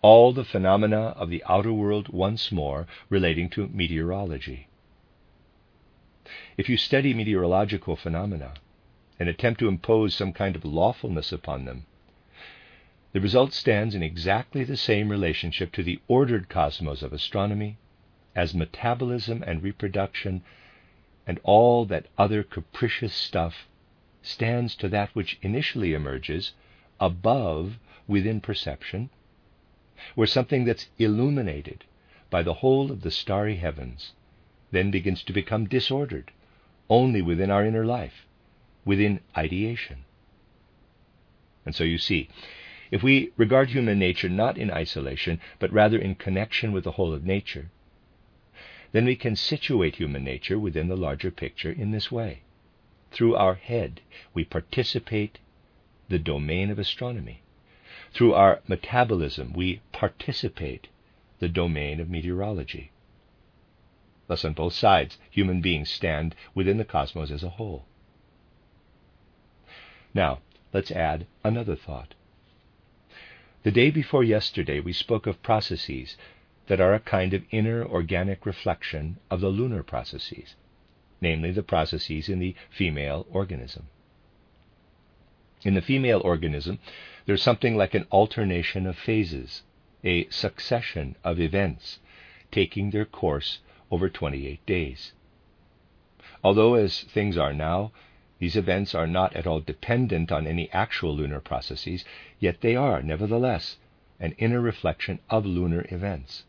All 0.08 0.34
the 0.34 0.44
phenomena 0.44 1.16
of 1.18 1.32
the 1.32 1.44
outer 1.50 1.74
world 1.74 2.10
once 2.10 2.52
more 2.52 2.86
relating 3.10 3.50
to 3.50 3.70
meteorology. 3.70 4.68
If 6.58 6.70
you 6.70 6.78
study 6.78 7.12
meteorological 7.12 7.96
phenomena 7.96 8.54
and 9.20 9.28
attempt 9.28 9.62
to 9.62 9.68
impose 9.68 10.14
some 10.14 10.32
kind 10.32 10.56
of 10.56 10.64
lawfulness 10.64 11.32
upon 11.32 11.66
them, 11.66 11.88
the 13.14 13.20
result 13.20 13.52
stands 13.52 13.96
in 13.96 14.04
exactly 14.04 14.64
the 14.64 14.78
same 14.78 15.10
relationship 15.10 15.72
to 15.72 15.82
the 15.82 16.00
ordered 16.08 16.50
cosmos 16.50 17.02
of 17.02 17.12
astronomy 17.12 17.78
as 18.36 18.54
metabolism 18.54 19.42
and 19.42 19.64
reproduction 19.64 20.44
and 21.26 21.40
all 21.42 21.84
that 21.86 22.06
other 22.16 22.44
capricious 22.44 23.16
stuff 23.16 23.68
stands 24.22 24.76
to 24.76 24.88
that 24.88 25.16
which 25.16 25.40
initially 25.42 25.96
emerges 25.96 26.54
above 27.00 27.80
within 28.08 28.40
perception, 28.40 29.10
where 30.16 30.28
something 30.28 30.66
that's 30.66 30.88
illuminated 30.98 31.84
by 32.30 32.44
the 32.44 32.56
whole 32.56 32.92
of 32.92 33.02
the 33.02 33.12
starry 33.12 33.58
heavens 33.58 34.14
then 34.72 34.92
begins 34.92 35.24
to 35.24 35.34
become 35.34 35.68
disordered 35.68 36.32
only 36.90 37.22
within 37.22 37.50
our 37.50 37.66
inner 37.66 37.86
life, 37.86 38.28
within 38.84 39.20
ideation. 39.36 40.04
And 41.66 41.74
so 41.74 41.84
you 41.84 41.98
see, 41.98 42.30
if 42.92 43.02
we 43.02 43.32
regard 43.38 43.70
human 43.70 43.98
nature 43.98 44.30
not 44.30 44.58
in 44.58 44.70
isolation, 44.70 45.40
but 45.60 45.72
rather 45.72 45.98
in 45.98 46.16
connection 46.16 46.72
with 46.72 46.84
the 46.84 46.92
whole 46.92 47.14
of 47.14 47.26
nature, 47.26 47.72
then 48.92 49.06
we 49.06 49.16
can 49.16 49.36
situate 49.36 49.96
human 49.96 50.24
nature 50.24 50.60
within 50.60 50.88
the 50.88 50.96
larger 50.96 51.32
picture 51.32 51.72
in 51.72 51.92
this 51.92 52.12
way. 52.12 52.44
Through 53.12 53.36
our 53.36 53.56
head, 53.56 54.02
we 54.34 54.46
participate 54.46 55.40
the 56.08 56.20
domain 56.20 56.70
of 56.70 56.78
astronomy. 56.78 57.42
Through 58.16 58.34
our 58.34 58.62
metabolism, 58.66 59.52
we 59.52 59.82
participate 59.92 60.88
the 61.40 61.50
domain 61.50 62.00
of 62.00 62.10
meteorology. 62.10 62.92
Thus, 64.28 64.46
on 64.46 64.54
both 64.54 64.72
sides, 64.72 65.18
human 65.30 65.60
beings 65.60 65.90
stand 65.90 66.34
within 66.54 66.78
the 66.78 66.86
cosmos 66.86 67.30
as 67.30 67.44
a 67.44 67.50
whole. 67.50 67.86
Now, 70.14 70.40
let's 70.72 70.92
add 70.92 71.28
another 71.44 71.76
thought. 71.76 72.14
The 73.64 73.72
day 73.72 73.92
before 73.92 74.24
yesterday, 74.24 74.80
we 74.80 74.94
spoke 74.94 75.28
of 75.28 75.44
processes 75.44 76.16
that 76.68 76.80
are 76.80 76.94
a 76.94 77.02
kind 77.02 77.34
of 77.34 77.44
inner 77.52 77.86
organic 77.86 78.46
reflection 78.46 79.18
of 79.30 79.42
the 79.42 79.50
lunar 79.50 79.84
processes, 79.84 80.56
namely 81.20 81.52
the 81.52 81.64
processes 81.64 82.30
in 82.30 82.40
the 82.40 82.56
female 82.70 83.28
organism. 83.30 83.90
In 85.66 85.74
the 85.74 85.82
female 85.82 86.22
organism, 86.24 86.78
there's 87.26 87.42
something 87.42 87.76
like 87.76 87.96
an 87.96 88.06
alternation 88.12 88.86
of 88.86 88.96
phases, 88.96 89.64
a 90.04 90.30
succession 90.30 91.16
of 91.24 91.40
events 91.40 92.00
taking 92.52 92.92
their 92.92 93.04
course 93.04 93.62
over 93.90 94.08
28 94.08 94.64
days. 94.68 95.14
Although, 96.44 96.76
as 96.76 97.02
things 97.02 97.36
are 97.36 97.52
now, 97.52 97.92
these 98.38 98.56
events 98.56 98.94
are 98.94 99.08
not 99.08 99.36
at 99.36 99.48
all 99.48 99.60
dependent 99.60 100.32
on 100.32 100.46
any 100.46 100.72
actual 100.72 101.16
lunar 101.16 101.40
processes, 101.40 102.06
yet 102.40 102.62
they 102.62 102.76
are, 102.76 103.02
nevertheless, 103.02 103.78
an 104.20 104.34
inner 104.38 104.62
reflection 104.62 105.18
of 105.32 105.48
lunar 105.48 105.88
events. 105.90 106.44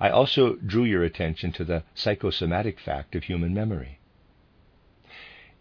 I 0.00 0.10
also 0.10 0.56
drew 0.56 0.82
your 0.82 1.04
attention 1.04 1.52
to 1.52 1.64
the 1.64 1.84
psychosomatic 1.94 2.80
fact 2.80 3.14
of 3.14 3.22
human 3.22 3.54
memory. 3.54 4.00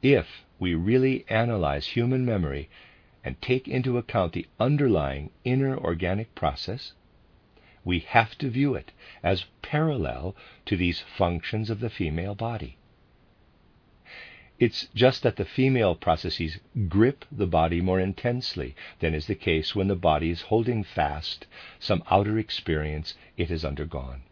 If 0.04 0.44
we 0.60 0.76
really 0.76 1.24
analyze 1.30 1.88
human 1.88 2.26
memory 2.26 2.70
and 3.24 3.42
take 3.42 3.70
into 3.70 3.98
account 3.98 4.34
the 4.34 4.46
underlying 4.60 5.30
inner 5.46 5.78
organic 5.78 6.36
process, 6.36 6.92
we 7.86 8.00
have 8.00 8.38
to 8.40 8.50
view 8.50 8.76
it 8.76 8.92
as 9.24 9.46
parallel 9.62 10.36
to 10.66 10.76
these 10.76 11.00
functions 11.00 11.70
of 11.70 11.80
the 11.80 11.90
female 11.90 12.36
body. 12.36 12.78
It's 14.60 14.88
just 14.94 15.24
that 15.24 15.38
the 15.38 15.46
female 15.46 15.96
processes 15.96 16.60
grip 16.90 17.24
the 17.32 17.48
body 17.48 17.80
more 17.80 18.02
intensely 18.02 18.76
than 19.00 19.14
is 19.14 19.28
the 19.28 19.36
case 19.36 19.74
when 19.74 19.88
the 19.88 19.96
body 19.96 20.30
is 20.30 20.42
holding 20.42 20.84
fast 20.84 21.48
some 21.80 22.04
outer 22.12 22.38
experience 22.38 23.16
it 23.38 23.50
has 23.50 23.64
undergone. 23.64 24.24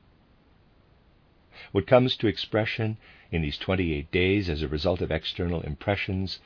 What 1.71 1.87
comes 1.87 2.17
to 2.17 2.27
expression 2.27 2.97
in 3.31 3.41
these 3.41 3.57
28 3.57 4.11
days 4.11 4.49
as 4.49 4.61
a 4.61 4.67
result 4.67 5.01
of 5.01 5.09
external 5.11 5.61
impressions 5.61 6.39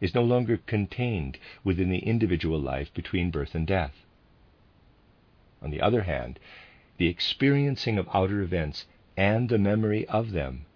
is 0.00 0.14
no 0.14 0.24
longer 0.24 0.56
contained 0.56 1.38
within 1.62 1.88
the 1.88 2.00
individual 2.00 2.58
life 2.58 2.92
between 2.92 3.30
birth 3.30 3.54
and 3.54 3.66
death. 3.66 4.04
On 5.62 5.70
the 5.70 5.80
other 5.80 6.02
hand, 6.02 6.40
the 6.96 7.06
experiencing 7.06 7.96
of 7.96 8.08
outer 8.12 8.40
events 8.40 8.86
and 9.16 9.48
the 9.48 9.58
memory 9.58 10.06
of 10.08 10.32
them 10.32 10.66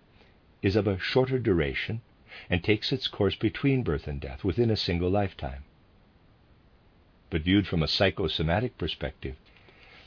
is 0.62 0.76
of 0.76 0.86
a 0.86 0.98
shorter 1.00 1.40
duration 1.40 2.00
and 2.48 2.62
takes 2.62 2.92
its 2.92 3.08
course 3.08 3.34
between 3.34 3.82
birth 3.82 4.06
and 4.06 4.20
death 4.20 4.44
within 4.44 4.70
a 4.70 4.76
single 4.76 5.10
lifetime. 5.10 5.64
But 7.30 7.42
viewed 7.42 7.66
from 7.66 7.82
a 7.82 7.88
psychosomatic 7.88 8.78
perspective, 8.78 9.34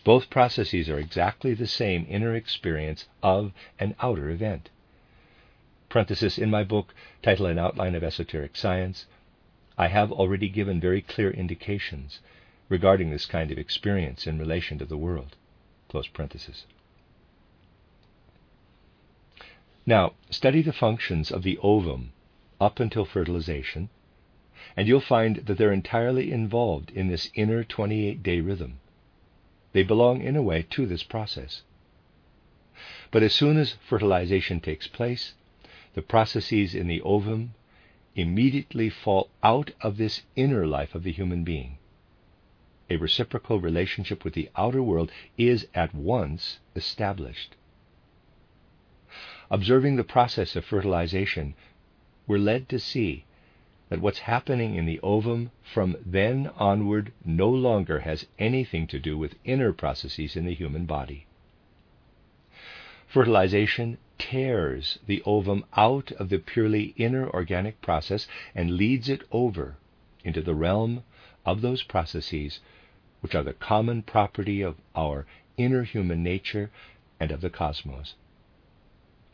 both 0.04 0.30
processes 0.30 0.90
are 0.90 1.00
exactly 1.00 1.54
the 1.54 1.68
same 1.68 2.06
inner 2.10 2.36
experience 2.36 3.08
of 3.22 3.52
an 3.80 3.96
outer 4.00 4.30
event. 4.30 4.70
Parenthesis, 5.90 6.38
in 6.38 6.50
my 6.50 6.64
book, 6.64 6.94
title 7.22 7.48
and 7.48 7.60
Outline 7.60 7.96
of 7.96 8.04
Esoteric 8.04 8.56
Science, 8.56 9.06
I 9.78 9.88
have 9.88 10.12
already 10.12 10.50
given 10.50 10.80
very 10.80 11.02
clear 11.02 11.32
indications 11.32 12.20
regarding 12.70 13.10
this 13.10 13.26
kind 13.26 13.52
of 13.52 13.58
experience 13.58 14.28
in 14.28 14.38
relation 14.38 14.78
to 14.78 14.86
the 14.86 14.98
world. 14.98 15.36
Now, 19.86 20.14
study 20.30 20.62
the 20.62 20.74
functions 20.74 21.32
of 21.32 21.42
the 21.42 21.58
ovum 21.64 22.12
up 22.62 22.80
until 22.80 23.06
fertilization, 23.06 23.90
and 24.78 24.88
you'll 24.88 25.02
find 25.02 25.38
that 25.38 25.58
they're 25.58 25.74
entirely 25.74 26.32
involved 26.32 26.92
in 26.92 27.08
this 27.08 27.32
inner 27.34 27.64
28 27.64 28.22
day 28.22 28.40
rhythm. 28.42 28.80
They 29.72 29.84
belong, 29.84 30.22
in 30.22 30.36
a 30.36 30.42
way, 30.42 30.66
to 30.72 30.86
this 30.86 31.04
process. 31.04 31.64
But 33.12 33.24
as 33.24 33.34
soon 33.34 33.58
as 33.58 33.74
fertilization 33.74 34.60
takes 34.60 34.88
place, 34.88 35.34
the 35.94 36.02
processes 36.02 36.74
in 36.76 36.88
the 36.88 37.02
ovum 37.02 37.54
immediately 38.16 38.90
fall 38.90 39.30
out 39.44 39.72
of 39.82 39.98
this 39.98 40.24
inner 40.36 40.66
life 40.66 40.96
of 40.96 41.04
the 41.04 41.12
human 41.12 41.44
being. 41.44 41.78
A 42.90 42.98
reciprocal 42.98 43.60
relationship 43.60 44.24
with 44.24 44.34
the 44.34 44.50
outer 44.56 44.82
world 44.82 45.12
is 45.38 45.68
at 45.76 45.94
once 45.94 46.60
established. 46.76 47.56
Observing 49.52 49.96
the 49.96 50.04
process 50.04 50.56
of 50.56 50.66
fertilization, 50.66 51.56
we're 52.28 52.38
led 52.38 52.70
to 52.70 52.80
see 52.80 53.26
that 53.90 54.02
what's 54.02 54.20
happening 54.20 54.76
in 54.76 54.86
the 54.86 55.00
ovum 55.02 55.52
from 55.64 55.98
then 56.06 56.48
onward 56.58 57.12
no 57.26 57.50
longer 57.50 58.00
has 58.00 58.28
anything 58.38 58.86
to 58.88 59.00
do 59.00 59.18
with 59.18 59.36
inner 59.44 59.74
processes 59.74 60.36
in 60.36 60.46
the 60.46 60.54
human 60.54 60.86
body. 60.86 61.26
Fertilization 63.08 63.98
tears 64.20 65.00
the 65.08 65.24
ovum 65.26 65.66
out 65.76 66.12
of 66.14 66.30
the 66.30 66.38
purely 66.38 66.94
inner 66.98 67.28
organic 67.32 67.82
process 67.82 68.28
and 68.54 68.78
leads 68.78 69.10
it 69.10 69.24
over 69.32 69.76
into 70.24 70.42
the 70.42 70.54
realm 70.54 71.04
of 71.46 71.62
those 71.62 71.82
processes 71.82 72.60
which 73.22 73.34
are 73.34 73.44
the 73.44 73.54
common 73.54 74.04
property 74.04 74.62
of 74.62 74.76
our 74.96 75.26
inner 75.58 75.84
human 75.84 76.22
nature 76.22 76.70
and 77.20 77.32
of 77.32 77.42
the 77.42 77.50
cosmos. 77.50 78.14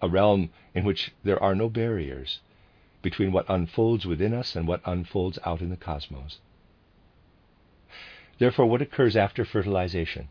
A 0.01 0.07
realm 0.07 0.49
in 0.73 0.85
which 0.85 1.11
there 1.23 1.41
are 1.41 1.55
no 1.55 1.67
barriers 1.67 2.39
between 3.05 3.31
what 3.31 3.47
unfolds 3.47 4.03
within 4.03 4.33
us 4.33 4.55
and 4.55 4.67
what 4.67 4.81
unfolds 4.83 5.37
out 5.45 5.61
in 5.61 5.69
the 5.69 5.77
cosmos. 5.77 6.39
Therefore, 8.39 8.65
what 8.65 8.81
occurs 8.81 9.15
after 9.15 9.45
fertilization, 9.45 10.27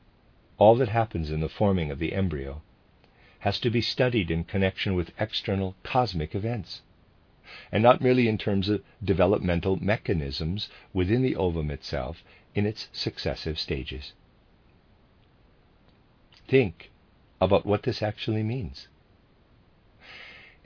all 0.58 0.74
that 0.74 0.88
happens 0.88 1.30
in 1.30 1.38
the 1.38 1.48
forming 1.48 1.92
of 1.92 2.00
the 2.00 2.12
embryo, 2.12 2.62
has 3.38 3.60
to 3.60 3.70
be 3.70 3.80
studied 3.80 4.28
in 4.28 4.42
connection 4.42 4.96
with 4.96 5.12
external 5.20 5.76
cosmic 5.84 6.34
events, 6.34 6.82
and 7.70 7.80
not 7.80 8.00
merely 8.00 8.26
in 8.26 8.38
terms 8.38 8.68
of 8.68 8.82
developmental 9.04 9.76
mechanisms 9.76 10.68
within 10.92 11.22
the 11.22 11.36
ovum 11.36 11.70
itself 11.70 12.24
in 12.56 12.66
its 12.66 12.88
successive 12.92 13.56
stages. 13.56 14.14
Think 16.48 16.90
about 17.40 17.64
what 17.64 17.84
this 17.84 18.02
actually 18.02 18.42
means. 18.42 18.88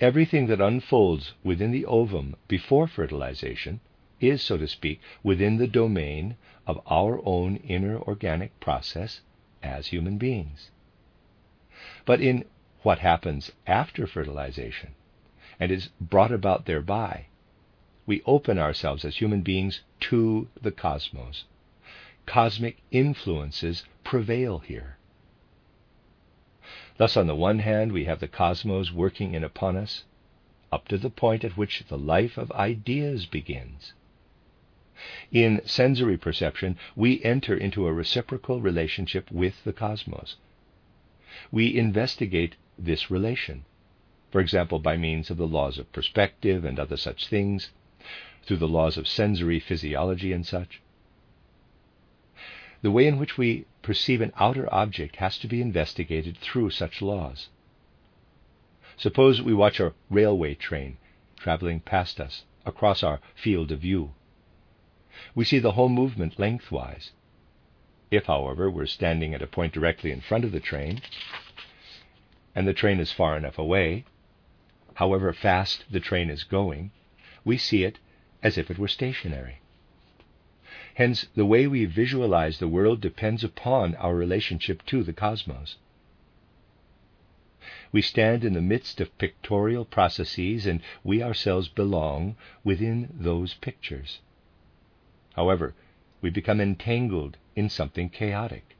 Everything 0.01 0.47
that 0.47 0.61
unfolds 0.61 1.35
within 1.43 1.73
the 1.73 1.85
ovum 1.85 2.37
before 2.47 2.87
fertilization 2.87 3.81
is, 4.21 4.43
so 4.43 4.57
to 4.57 4.69
speak, 4.69 5.01
within 5.23 5.57
the 5.57 5.67
domain 5.67 6.37
of 6.67 6.81
our 6.87 7.21
own 7.25 7.57
inner 7.57 7.99
organic 8.03 8.59
process 8.61 9.23
as 9.63 9.89
human 9.89 10.19
beings. 10.19 10.71
But 12.05 12.21
in 12.21 12.45
what 12.83 13.01
happens 13.01 13.51
after 13.67 14.07
fertilization 14.07 14.95
and 15.59 15.73
is 15.73 15.89
brought 16.01 16.33
about 16.33 16.67
thereby, 16.67 17.27
we 18.07 18.23
open 18.25 18.59
ourselves 18.59 19.05
as 19.05 19.17
human 19.17 19.43
beings 19.43 19.83
to 20.01 20.49
the 20.61 20.71
cosmos. 20.71 21.45
Cosmic 22.25 22.79
influences 22.91 23.85
prevail 24.05 24.61
here. 24.61 24.98
Thus, 26.99 27.17
on 27.17 27.29
the 27.29 27.35
one 27.37 27.61
hand, 27.61 27.93
we 27.93 28.05
have 28.05 28.19
the 28.19 28.29
cosmos 28.29 28.93
working 28.93 29.33
in 29.35 29.45
upon 29.45 29.77
us, 29.77 30.05
up 30.73 30.89
to 30.89 30.99
the 30.99 31.11
point 31.11 31.45
at 31.45 31.57
which 31.57 31.85
the 31.89 31.97
life 31.97 32.37
of 32.37 32.51
ideas 32.53 33.25
begins. 33.25 33.95
In 35.31 35.61
sensory 35.65 36.19
perception, 36.19 36.77
we 36.97 37.23
enter 37.23 37.57
into 37.57 37.87
a 37.87 37.93
reciprocal 37.93 38.61
relationship 38.61 39.31
with 39.31 39.63
the 39.63 39.73
cosmos. 39.73 40.37
We 41.53 41.79
investigate 41.79 42.57
this 42.77 43.13
relation, 43.13 43.65
for 44.33 44.41
example, 44.41 44.81
by 44.81 44.97
means 44.97 45.31
of 45.31 45.37
the 45.37 45.47
laws 45.47 45.79
of 45.79 45.93
perspective 45.93 46.65
and 46.65 46.81
other 46.81 46.97
such 46.97 47.29
things, 47.29 47.71
through 48.43 48.57
the 48.57 48.67
laws 48.67 48.99
of 48.99 49.07
sensory 49.07 49.61
physiology 49.61 50.33
and 50.33 50.45
such. 50.45 50.81
The 52.83 52.91
way 52.91 53.07
in 53.07 53.19
which 53.19 53.39
we 53.39 53.67
perceive 53.88 54.20
an 54.20 54.35
outer 54.37 54.68
object 54.70 55.16
has 55.16 55.38
to 55.38 55.48
be 55.48 55.62
investigated 55.62 56.37
through 56.37 56.68
such 56.68 57.01
laws. 57.01 57.48
Suppose 58.98 59.40
we 59.40 59.55
watch 59.55 59.81
a 59.81 59.94
railway 60.11 60.55
train 60.55 60.98
traveling 61.38 61.81
past 61.81 62.20
us 62.20 62.44
across 62.66 63.03
our 63.03 63.18
field 63.35 63.72
of 63.72 63.81
view. 63.81 64.12
We 65.35 65.46
see 65.46 65.59
the 65.59 65.72
whole 65.72 65.88
movement 65.88 66.38
lengthwise. 66.38 67.12
If, 68.11 68.27
however, 68.27 68.70
we're 68.70 68.85
standing 68.85 69.33
at 69.33 69.40
a 69.40 69.46
point 69.46 69.72
directly 69.72 70.12
in 70.12 70.20
front 70.20 70.44
of 70.44 70.53
the 70.53 70.61
train, 70.61 71.01
and 72.55 72.68
the 72.68 72.74
train 72.74 73.01
is 73.01 73.11
far 73.11 73.38
enough 73.38 73.59
away, 73.59 74.05
however 74.96 75.33
fast 75.33 75.87
the 75.90 76.01
train 76.01 76.29
is 76.29 76.44
going, 76.44 76.90
we 77.42 77.57
see 77.57 77.85
it 77.85 77.98
as 78.42 78.59
if 78.59 78.70
it 78.70 78.79
were 78.79 78.87
stationary. 78.87 79.61
Hence, 80.99 81.29
the 81.37 81.47
way 81.47 81.69
we 81.69 81.85
visualize 81.85 82.59
the 82.59 82.67
world 82.67 83.01
depends 83.01 83.45
upon 83.45 83.95
our 83.95 84.17
relationship 84.17 84.85
to 84.87 85.05
the 85.05 85.13
cosmos. 85.13 85.77
We 87.93 88.03
stand 88.03 88.43
in 88.43 88.55
the 88.55 88.61
midst 88.61 89.01
of 89.01 89.17
pictorial 89.17 89.85
processes 89.85 90.67
and 90.67 90.83
we 91.05 91.23
ourselves 91.23 91.69
belong 91.69 92.35
within 92.65 93.11
those 93.13 93.55
pictures. 93.55 94.19
However, 95.37 95.73
we 96.21 96.31
become 96.31 96.61
entangled 96.61 97.37
in 97.55 97.71
something 97.71 98.11
chaotic 98.11 98.75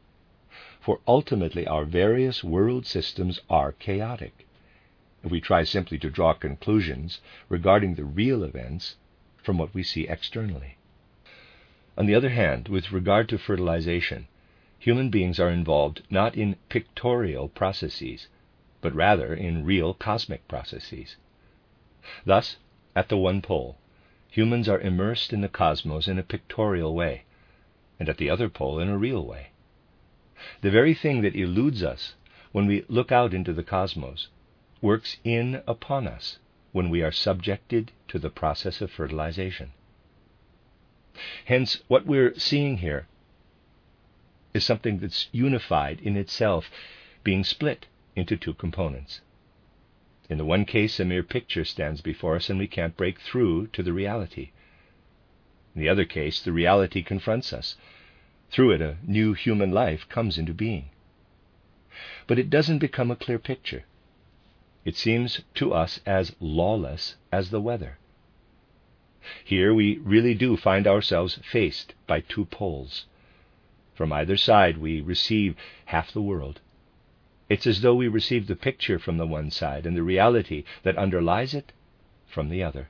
for 0.81 0.99
ultimately 1.07 1.69
our 1.69 1.85
various 1.85 2.43
world 2.43 2.85
systems 2.85 3.39
are 3.49 3.71
chaotic. 3.71 4.45
If 5.23 5.31
we 5.31 5.41
try 5.41 5.63
simply 5.63 6.01
to 6.01 6.11
draw 6.11 6.33
conclusions 6.35 7.21
regarding 7.49 7.95
the 7.95 8.05
real 8.05 8.43
events 8.43 8.97
from 9.41 9.57
what 9.57 9.73
we 9.73 9.85
see 9.85 10.09
externally. 10.09 10.78
On 11.99 12.07
the 12.07 12.15
other 12.15 12.29
hand, 12.29 12.68
with 12.68 12.93
regard 12.93 13.29
to 13.29 13.39
fertilization, 13.39 14.29
human 14.79 15.11
beings 15.11 15.41
are 15.41 15.51
involved 15.51 16.05
not 16.09 16.37
in 16.37 16.55
pictorial 16.68 17.49
processes, 17.49 18.29
but 18.81 18.95
rather 18.95 19.35
in 19.35 19.64
real 19.64 19.95
cosmic 19.95 20.47
processes. 20.47 21.16
Thus, 22.25 22.59
at 22.95 23.09
the 23.09 23.16
one 23.16 23.43
pole, 23.43 23.79
humans 24.31 24.68
are 24.68 24.79
immersed 24.79 25.33
in 25.33 25.41
the 25.41 25.49
cosmos 25.49 26.07
in 26.07 26.20
a 26.20 26.22
pictorial 26.22 26.95
way, 26.95 27.25
and 27.99 28.09
at 28.09 28.18
the 28.18 28.31
other 28.31 28.49
pole 28.49 28.79
in 28.79 28.89
a 28.89 28.97
real 28.97 29.27
way. 29.27 29.49
The 30.61 30.70
very 30.70 30.95
thing 30.95 31.22
that 31.22 31.35
eludes 31.35 31.83
us 31.83 32.14
when 32.53 32.66
we 32.66 32.85
look 32.87 33.11
out 33.11 33.35
into 33.35 33.53
the 33.53 33.64
cosmos 33.64 34.29
works 34.81 35.16
in 35.25 35.64
upon 35.66 36.07
us 36.07 36.39
when 36.70 36.91
we 36.91 37.03
are 37.03 37.11
subjected 37.11 37.91
to 38.07 38.20
the 38.20 38.31
process 38.31 38.81
of 38.81 38.93
fertilization. 38.93 39.72
Hence, 41.47 41.81
what 41.89 42.07
we're 42.07 42.39
seeing 42.39 42.79
here 42.79 43.07
is 44.55 44.64
something 44.64 44.99
that's 44.99 45.29
unified 45.33 46.01
in 46.01 46.16
itself, 46.16 46.71
being 47.25 47.45
split 47.45 47.87
into 48.16 48.37
two 48.37 48.55
components. 48.55 49.21
In 50.29 50.39
the 50.39 50.45
one 50.45 50.64
case, 50.64 51.01
a 51.01 51.05
mere 51.05 51.23
picture 51.23 51.64
stands 51.64 52.01
before 52.01 52.37
us 52.37 52.51
and 52.51 52.59
we 52.59 52.66
can't 52.66 52.97
break 52.97 53.21
through 53.21 53.69
to 53.69 53.83
the 53.83 53.93
reality. 53.93 54.51
In 55.75 55.81
the 55.81 55.89
other 55.89 56.05
case, 56.05 56.41
the 56.41 56.53
reality 56.53 57.03
confronts 57.03 57.53
us. 57.53 57.77
Through 58.51 58.73
it, 58.73 58.81
a 58.81 58.97
new 59.07 59.35
human 59.35 59.71
life 59.71 60.09
comes 60.09 60.39
into 60.39 60.53
being. 60.53 60.91
But 62.27 62.39
it 62.39 62.51
doesn't 62.51 62.79
become 62.79 63.11
a 63.11 63.16
clear 63.16 63.39
picture. 63.39 63.85
It 64.85 64.97
seems 64.97 65.43
to 65.55 65.73
us 65.73 66.01
as 66.07 66.35
lawless 66.41 67.16
as 67.33 67.51
the 67.51 67.61
weather. 67.61 67.99
Here 69.45 69.74
we 69.74 69.99
really 69.99 70.35
do 70.35 70.57
find 70.57 70.87
ourselves 70.87 71.39
faced 71.43 71.95
by 72.07 72.20
two 72.20 72.45
poles. 72.47 73.07
From 73.95 74.12
either 74.12 74.37
side, 74.37 74.79
we 74.79 75.01
receive 75.01 75.57
half 75.87 76.12
the 76.12 76.22
world. 76.22 76.61
It's 77.49 77.66
as 77.66 77.81
though 77.81 77.95
we 77.95 78.09
received 78.09 78.47
the 78.47 78.57
picture 78.57 78.99
from 78.99 79.16
the 79.16 79.26
one 79.26 79.51
side 79.51 79.87
and 79.87 79.97
the 79.97 80.03
reality 80.03 80.64
that 80.83 80.99
underlies 80.99 81.55
it 81.55 81.72
from 82.26 82.49
the 82.49 82.62
other. 82.62 82.89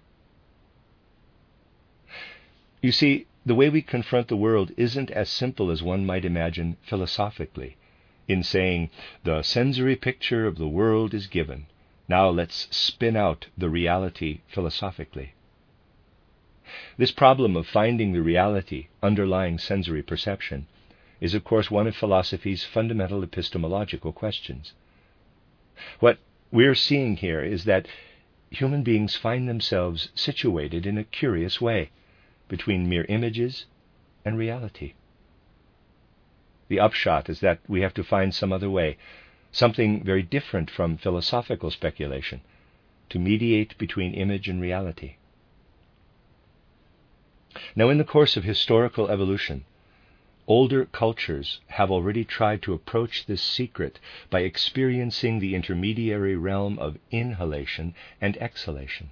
You 2.83 2.93
see, 2.93 3.27
the 3.47 3.55
way 3.55 3.71
we 3.71 3.83
confront 3.83 4.29
the 4.29 4.37
world 4.37 4.73
isn't 4.77 5.11
as 5.11 5.31
simple 5.31 5.71
as 5.71 5.83
one 5.83 6.05
might 6.05 6.25
imagine 6.25 6.77
philosophically, 6.83 7.77
in 8.29 8.43
saying, 8.43 8.91
the 9.25 9.43
sensory 9.43 9.97
picture 9.97 10.47
of 10.47 10.59
the 10.59 10.69
world 10.69 11.15
is 11.15 11.27
given. 11.27 11.67
Now 12.09 12.29
let's 12.29 12.69
spin 12.71 13.17
out 13.17 13.47
the 13.57 13.71
reality 13.71 14.41
philosophically. 14.49 15.33
This 16.97 17.11
problem 17.11 17.57
of 17.57 17.67
finding 17.67 18.13
the 18.13 18.23
reality 18.23 18.89
underlying 19.03 19.59
sensory 19.59 20.03
perception 20.03 20.67
is, 21.21 21.35
of 21.35 21.45
course, 21.45 21.71
one 21.71 21.87
of 21.87 21.97
philosophy's 21.97 22.65
fundamental 22.65 23.23
epistemological 23.23 24.13
questions. 24.13 24.73
What 26.01 26.19
we're 26.51 26.75
seeing 26.75 27.17
here 27.17 27.43
is 27.43 27.65
that 27.65 27.87
human 28.51 28.83
beings 28.83 29.17
find 29.17 29.49
themselves 29.49 30.11
situated 30.15 30.87
in 30.87 30.97
a 30.97 31.05
curious 31.05 31.61
way 31.61 31.91
between 32.49 32.89
mere 32.89 33.05
images 33.09 33.67
and 34.25 34.39
reality. 34.39 34.95
The 36.69 36.81
upshot 36.81 37.29
is 37.29 37.41
that 37.41 37.61
we 37.69 37.83
have 37.83 37.95
to 37.95 38.05
find 38.05 38.35
some 38.35 38.53
other 38.53 38.71
way, 38.71 38.97
something 39.53 40.03
very 40.03 40.23
different 40.23 40.71
from 40.71 40.97
philosophical 40.97 41.71
speculation, 41.71 42.41
to 43.11 43.19
mediate 43.19 43.77
between 43.79 44.15
image 44.15 44.49
and 44.49 44.61
reality. 44.61 45.17
Now, 47.75 47.89
in 47.89 47.97
the 47.97 48.05
course 48.05 48.37
of 48.37 48.45
historical 48.45 49.09
evolution, 49.09 49.65
older 50.47 50.85
cultures 50.85 51.61
have 51.69 51.91
already 51.91 52.23
tried 52.23 52.61
to 52.61 52.75
approach 52.75 53.25
this 53.25 53.41
secret 53.41 53.99
by 54.29 54.41
experiencing 54.41 55.39
the 55.39 55.55
intermediary 55.55 56.37
realm 56.37 56.79
of 56.79 56.99
inhalation 57.11 57.95
and 58.21 58.37
exhalation. 58.37 59.09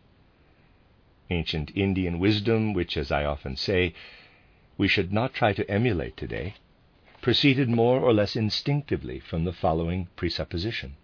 Ancient 1.30 1.72
Indian 1.74 2.18
wisdom, 2.18 2.74
which, 2.74 2.98
as 2.98 3.10
I 3.10 3.24
often 3.24 3.56
say, 3.56 3.94
we 4.76 4.86
should 4.86 5.14
not 5.14 5.32
try 5.32 5.54
to 5.54 5.70
emulate 5.70 6.18
today, 6.18 6.56
proceeded 7.22 7.70
more 7.70 8.00
or 8.00 8.12
less 8.12 8.36
instinctively 8.36 9.18
from 9.18 9.44
the 9.44 9.54
following 9.54 10.08
presupposition 10.14 10.96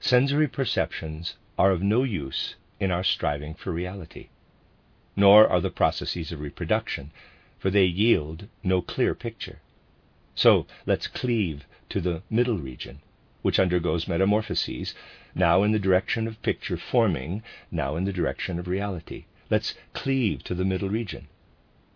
Sensory 0.00 0.48
perceptions 0.48 1.36
are 1.56 1.70
of 1.70 1.80
no 1.80 2.02
use 2.02 2.56
in 2.80 2.90
our 2.90 3.04
striving 3.04 3.54
for 3.54 3.70
reality 3.70 4.30
nor 5.16 5.48
are 5.48 5.60
the 5.60 5.70
processes 5.70 6.32
of 6.32 6.40
reproduction, 6.40 7.10
for 7.58 7.70
they 7.70 7.84
yield 7.84 8.48
no 8.62 8.80
clear 8.80 9.14
picture. 9.14 9.60
So 10.34 10.66
let's 10.86 11.06
cleave 11.06 11.66
to 11.90 12.00
the 12.00 12.22
middle 12.30 12.58
region, 12.58 13.00
which 13.42 13.58
undergoes 13.58 14.08
metamorphoses, 14.08 14.94
now 15.34 15.62
in 15.62 15.72
the 15.72 15.78
direction 15.78 16.26
of 16.26 16.40
picture 16.42 16.76
forming, 16.76 17.42
now 17.70 17.96
in 17.96 18.04
the 18.04 18.12
direction 18.12 18.58
of 18.58 18.68
reality. 18.68 19.26
Let's 19.50 19.74
cleave 19.92 20.42
to 20.44 20.54
the 20.54 20.64
middle 20.64 20.88
region. 20.88 21.28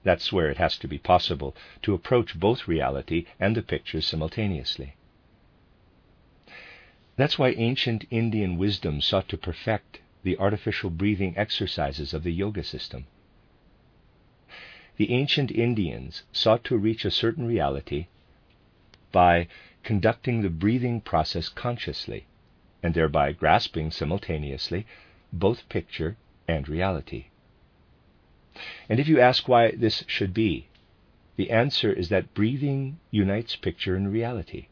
That's 0.05 0.33
where 0.33 0.51
it 0.51 0.59
has 0.59 0.79
to 0.79 0.87
be 0.87 0.99
possible 0.99 1.57
to 1.83 1.95
approach 1.95 2.39
both 2.39 2.69
reality 2.69 3.27
and 3.41 3.57
the 3.57 3.63
picture 3.63 4.01
simultaneously. 4.01 4.95
That's 7.17 7.39
why 7.39 7.51
ancient 7.53 8.05
Indian 8.11 8.59
wisdom 8.59 9.01
sought 9.01 9.29
to 9.31 9.39
perfect 9.39 10.01
the 10.27 10.37
artificial 10.39 10.91
breathing 10.91 11.33
exercises 11.39 12.13
of 12.13 12.25
the 12.25 12.33
yoga 12.33 12.65
system. 12.65 13.07
The 14.97 15.13
ancient 15.13 15.53
Indians 15.53 16.25
sought 16.33 16.65
to 16.65 16.77
reach 16.77 17.05
a 17.05 17.13
certain 17.13 17.47
reality 17.47 18.09
by 19.13 19.47
conducting 19.85 20.43
the 20.43 20.51
breathing 20.51 21.01
process 21.01 21.49
consciously, 21.49 22.27
and 22.83 22.93
thereby 22.93 23.31
grasping 23.31 23.93
simultaneously 23.93 24.85
both 25.33 25.69
picture 25.69 26.17
and 26.49 26.69
reality. 26.69 27.27
And 28.89 28.99
if 28.99 29.07
you 29.07 29.21
ask 29.21 29.47
why 29.47 29.71
this 29.77 30.03
should 30.09 30.35
be, 30.35 30.67
the 31.37 31.53
answer 31.53 31.93
is 31.93 32.09
that 32.09 32.35
breathing 32.35 32.99
unites 33.13 33.55
picture 33.55 33.95
and 33.95 34.13
reality. 34.13 34.67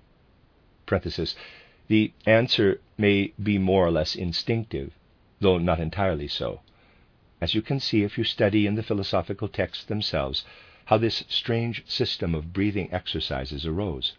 The 1.87 2.13
answer 2.27 2.81
may 2.99 3.33
be 3.41 3.59
more 3.59 3.87
or 3.87 3.93
less 3.93 4.17
instinctive, 4.17 4.93
though 5.45 5.59
not 5.59 5.79
entirely 5.79 6.27
so, 6.27 6.63
as 7.39 7.55
you 7.55 7.61
can 7.61 7.79
see 7.79 8.03
if 8.03 8.17
you 8.17 8.25
study 8.25 8.67
in 8.67 8.77
the 8.77 8.83
philosophical 8.83 9.47
texts 9.47 9.85
themselves 9.85 10.43
how 10.87 10.97
this 10.97 11.23
strange 11.29 11.85
system 11.87 12.35
of 12.35 12.55
breathing 12.55 12.89
exercises 12.91 13.67
arose. 13.67 14.15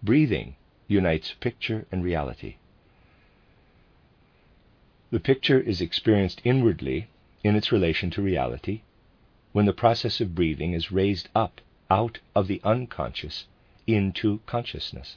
Breathing 0.00 0.54
unites 0.86 1.34
picture 1.40 1.86
and 1.90 2.04
reality. 2.04 2.54
The 5.10 5.18
picture 5.18 5.58
is 5.58 5.80
experienced 5.80 6.40
inwardly 6.44 7.08
in 7.42 7.56
its 7.56 7.72
relation 7.72 8.10
to 8.10 8.22
reality 8.22 8.82
when 9.50 9.66
the 9.66 9.72
process 9.72 10.20
of 10.20 10.36
breathing 10.36 10.72
is 10.72 10.92
raised 10.92 11.28
up 11.34 11.60
out 11.90 12.20
of 12.36 12.46
the 12.46 12.60
unconscious 12.62 13.46
into 13.88 14.38
consciousness. 14.46 15.16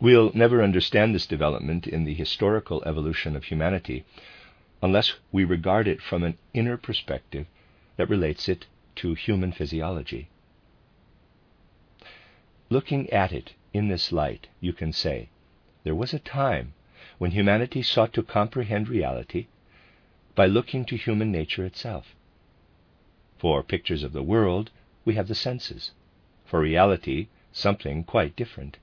We'll 0.00 0.30
never 0.32 0.62
understand 0.62 1.14
this 1.14 1.26
development 1.26 1.86
in 1.86 2.04
the 2.04 2.14
historical 2.14 2.84
evolution 2.84 3.34
of 3.34 3.44
humanity 3.44 4.04
unless 4.80 5.14
we 5.32 5.44
regard 5.44 5.88
it 5.88 6.00
from 6.00 6.22
an 6.22 6.38
inner 6.54 6.76
perspective 6.76 7.46
that 7.96 8.08
relates 8.08 8.48
it 8.48 8.66
to 8.96 9.14
human 9.14 9.50
physiology. 9.50 10.28
Looking 12.70 13.10
at 13.10 13.32
it 13.32 13.54
in 13.72 13.88
this 13.88 14.12
light, 14.12 14.46
you 14.60 14.72
can 14.72 14.92
say, 14.92 15.30
there 15.82 15.96
was 15.96 16.14
a 16.14 16.18
time 16.18 16.74
when 17.18 17.32
humanity 17.32 17.82
sought 17.82 18.12
to 18.12 18.22
comprehend 18.22 18.88
reality 18.88 19.46
by 20.36 20.46
looking 20.46 20.84
to 20.84 20.96
human 20.96 21.32
nature 21.32 21.64
itself. 21.64 22.14
For 23.38 23.64
pictures 23.64 24.04
of 24.04 24.12
the 24.12 24.22
world, 24.22 24.70
we 25.04 25.14
have 25.14 25.26
the 25.26 25.34
senses. 25.34 25.90
For 26.44 26.60
reality, 26.60 27.28
something 27.52 28.04
quite 28.04 28.36
different. 28.36 28.76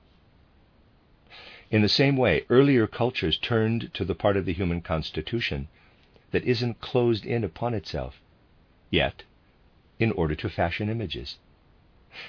In 1.70 1.82
the 1.82 1.88
same 1.88 2.16
way, 2.16 2.44
earlier 2.48 2.86
cultures 2.86 3.36
turned 3.36 3.92
to 3.94 4.04
the 4.04 4.14
part 4.14 4.36
of 4.36 4.44
the 4.44 4.52
human 4.52 4.80
constitution 4.80 5.68
that 6.30 6.44
isn't 6.44 6.80
closed 6.80 7.26
in 7.26 7.42
upon 7.42 7.74
itself, 7.74 8.20
yet, 8.90 9.24
in 9.98 10.12
order 10.12 10.34
to 10.36 10.48
fashion 10.48 10.88
images. 10.88 11.38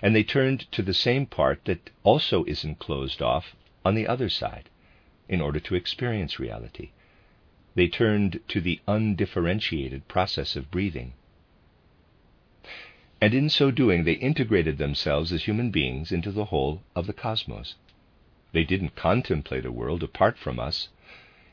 And 0.01 0.15
they 0.15 0.23
turned 0.23 0.71
to 0.71 0.81
the 0.81 0.93
same 0.93 1.25
part 1.25 1.65
that 1.65 1.91
also 2.03 2.43
isn't 2.45 2.79
closed 2.79 3.21
off 3.21 3.55
on 3.85 3.95
the 3.95 4.07
other 4.07 4.27
side, 4.27 4.69
in 5.29 5.39
order 5.39 5.59
to 5.59 5.75
experience 5.75 6.39
reality. 6.39 6.91
They 7.75 7.87
turned 7.87 8.39
to 8.47 8.59
the 8.59 8.79
undifferentiated 8.87 10.07
process 10.07 10.55
of 10.55 10.71
breathing. 10.71 11.13
And 13.21 13.33
in 13.33 13.49
so 13.49 13.71
doing, 13.71 14.03
they 14.03 14.13
integrated 14.13 14.77
themselves 14.77 15.31
as 15.31 15.43
human 15.43 15.69
beings 15.69 16.11
into 16.11 16.31
the 16.31 16.45
whole 16.45 16.81
of 16.95 17.07
the 17.07 17.13
cosmos. 17.13 17.75
They 18.57 18.63
didn't 18.63 18.95
contemplate 18.95 19.67
a 19.67 19.71
world 19.71 20.01
apart 20.01 20.35
from 20.35 20.59
us 20.59 20.89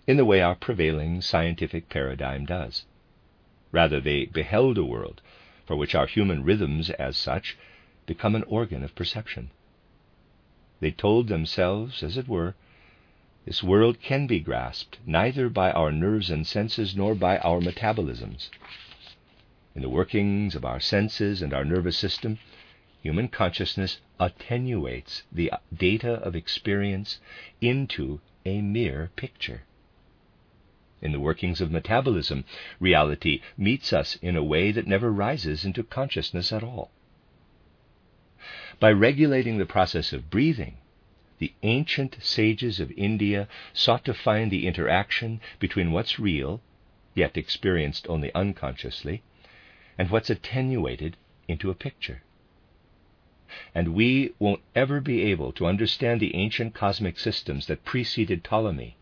in 0.07 0.17
the 0.17 0.25
way 0.25 0.41
our 0.41 0.55
prevailing 0.55 1.21
scientific 1.21 1.91
paradigm 1.91 2.47
does. 2.47 2.87
Rather, 3.73 4.01
they 4.01 4.25
beheld 4.25 4.79
a 4.79 4.87
world 4.87 5.21
for 5.67 5.77
which 5.77 5.95
our 5.95 6.07
human 6.07 6.45
rhythms, 6.45 6.89
as 6.89 7.19
such, 7.19 7.59
become 8.07 8.35
an 8.35 8.43
organ 8.45 8.83
of 8.83 8.95
perception. 8.95 9.51
They 10.81 10.93
told 10.93 11.29
themselves, 11.29 12.03
as 12.03 12.17
it 12.17 12.27
were, 12.27 12.55
this 13.45 13.63
world 13.63 14.01
can 14.01 14.27
be 14.27 14.41
grasped 14.41 14.99
neither 15.05 15.51
by 15.51 15.73
our 15.73 15.93
nerves 15.93 16.31
and 16.31 16.47
senses 16.47 16.97
nor 16.97 17.15
by 17.15 17.37
our 17.41 17.61
metabolisms. 17.61 18.49
In 19.75 19.83
the 19.83 19.91
workings 19.91 20.55
of 20.55 20.65
our 20.65 20.81
senses 20.81 21.43
and 21.43 21.53
our 21.53 21.67
nervous 21.67 21.99
system, 21.99 22.39
human 23.05 23.29
consciousness 23.29 23.99
attenuates 24.19 25.25
the 25.31 25.51
uh, 25.53 25.59
data 25.77 26.15
of 26.15 26.35
experience 26.35 27.21
into 27.61 28.19
a 28.47 28.63
mere 28.63 29.11
picture. 29.15 29.63
In 31.03 31.13
the 31.13 31.21
workings 31.21 31.61
of 31.61 31.71
metabolism, 31.71 32.47
reality 32.81 33.43
meets 33.59 33.93
us 33.93 34.17
in 34.23 34.37
a 34.37 34.43
way 34.43 34.73
that 34.73 34.87
never 34.87 35.13
rises 35.13 35.67
into 35.67 35.83
consciousness 35.83 36.51
at 36.51 36.63
all. 36.63 36.91
By 38.81 38.91
regulating 38.91 39.59
the 39.59 39.67
process 39.67 40.15
of 40.15 40.31
breathing, 40.31 40.79
the 41.39 41.53
ancient 41.63 42.17
sages 42.23 42.81
of 42.81 42.91
India 42.93 43.49
sought 43.75 44.07
to 44.07 44.15
find 44.15 44.51
the 44.51 44.67
interaction 44.67 45.43
between 45.59 45.93
what's 45.93 46.19
real, 46.19 46.63
yet 47.15 47.37
experienced 47.37 48.07
only 48.09 48.33
unconsciously, 48.35 49.23
and 49.99 50.09
what's 50.09 50.31
attenuated 50.31 51.19
into 51.47 51.69
a 51.69 51.75
picture. 51.75 52.23
And 53.75 53.95
we 53.95 54.33
won't 54.41 54.63
ever 54.75 55.01
be 55.01 55.23
able 55.23 55.53
to 55.53 55.67
understand 55.67 56.21
the 56.21 56.35
ancient 56.35 56.75
cosmic 56.75 57.19
systems 57.21 57.67
that 57.67 57.85
preceded 57.85 58.43
Ptolemy 58.43 58.97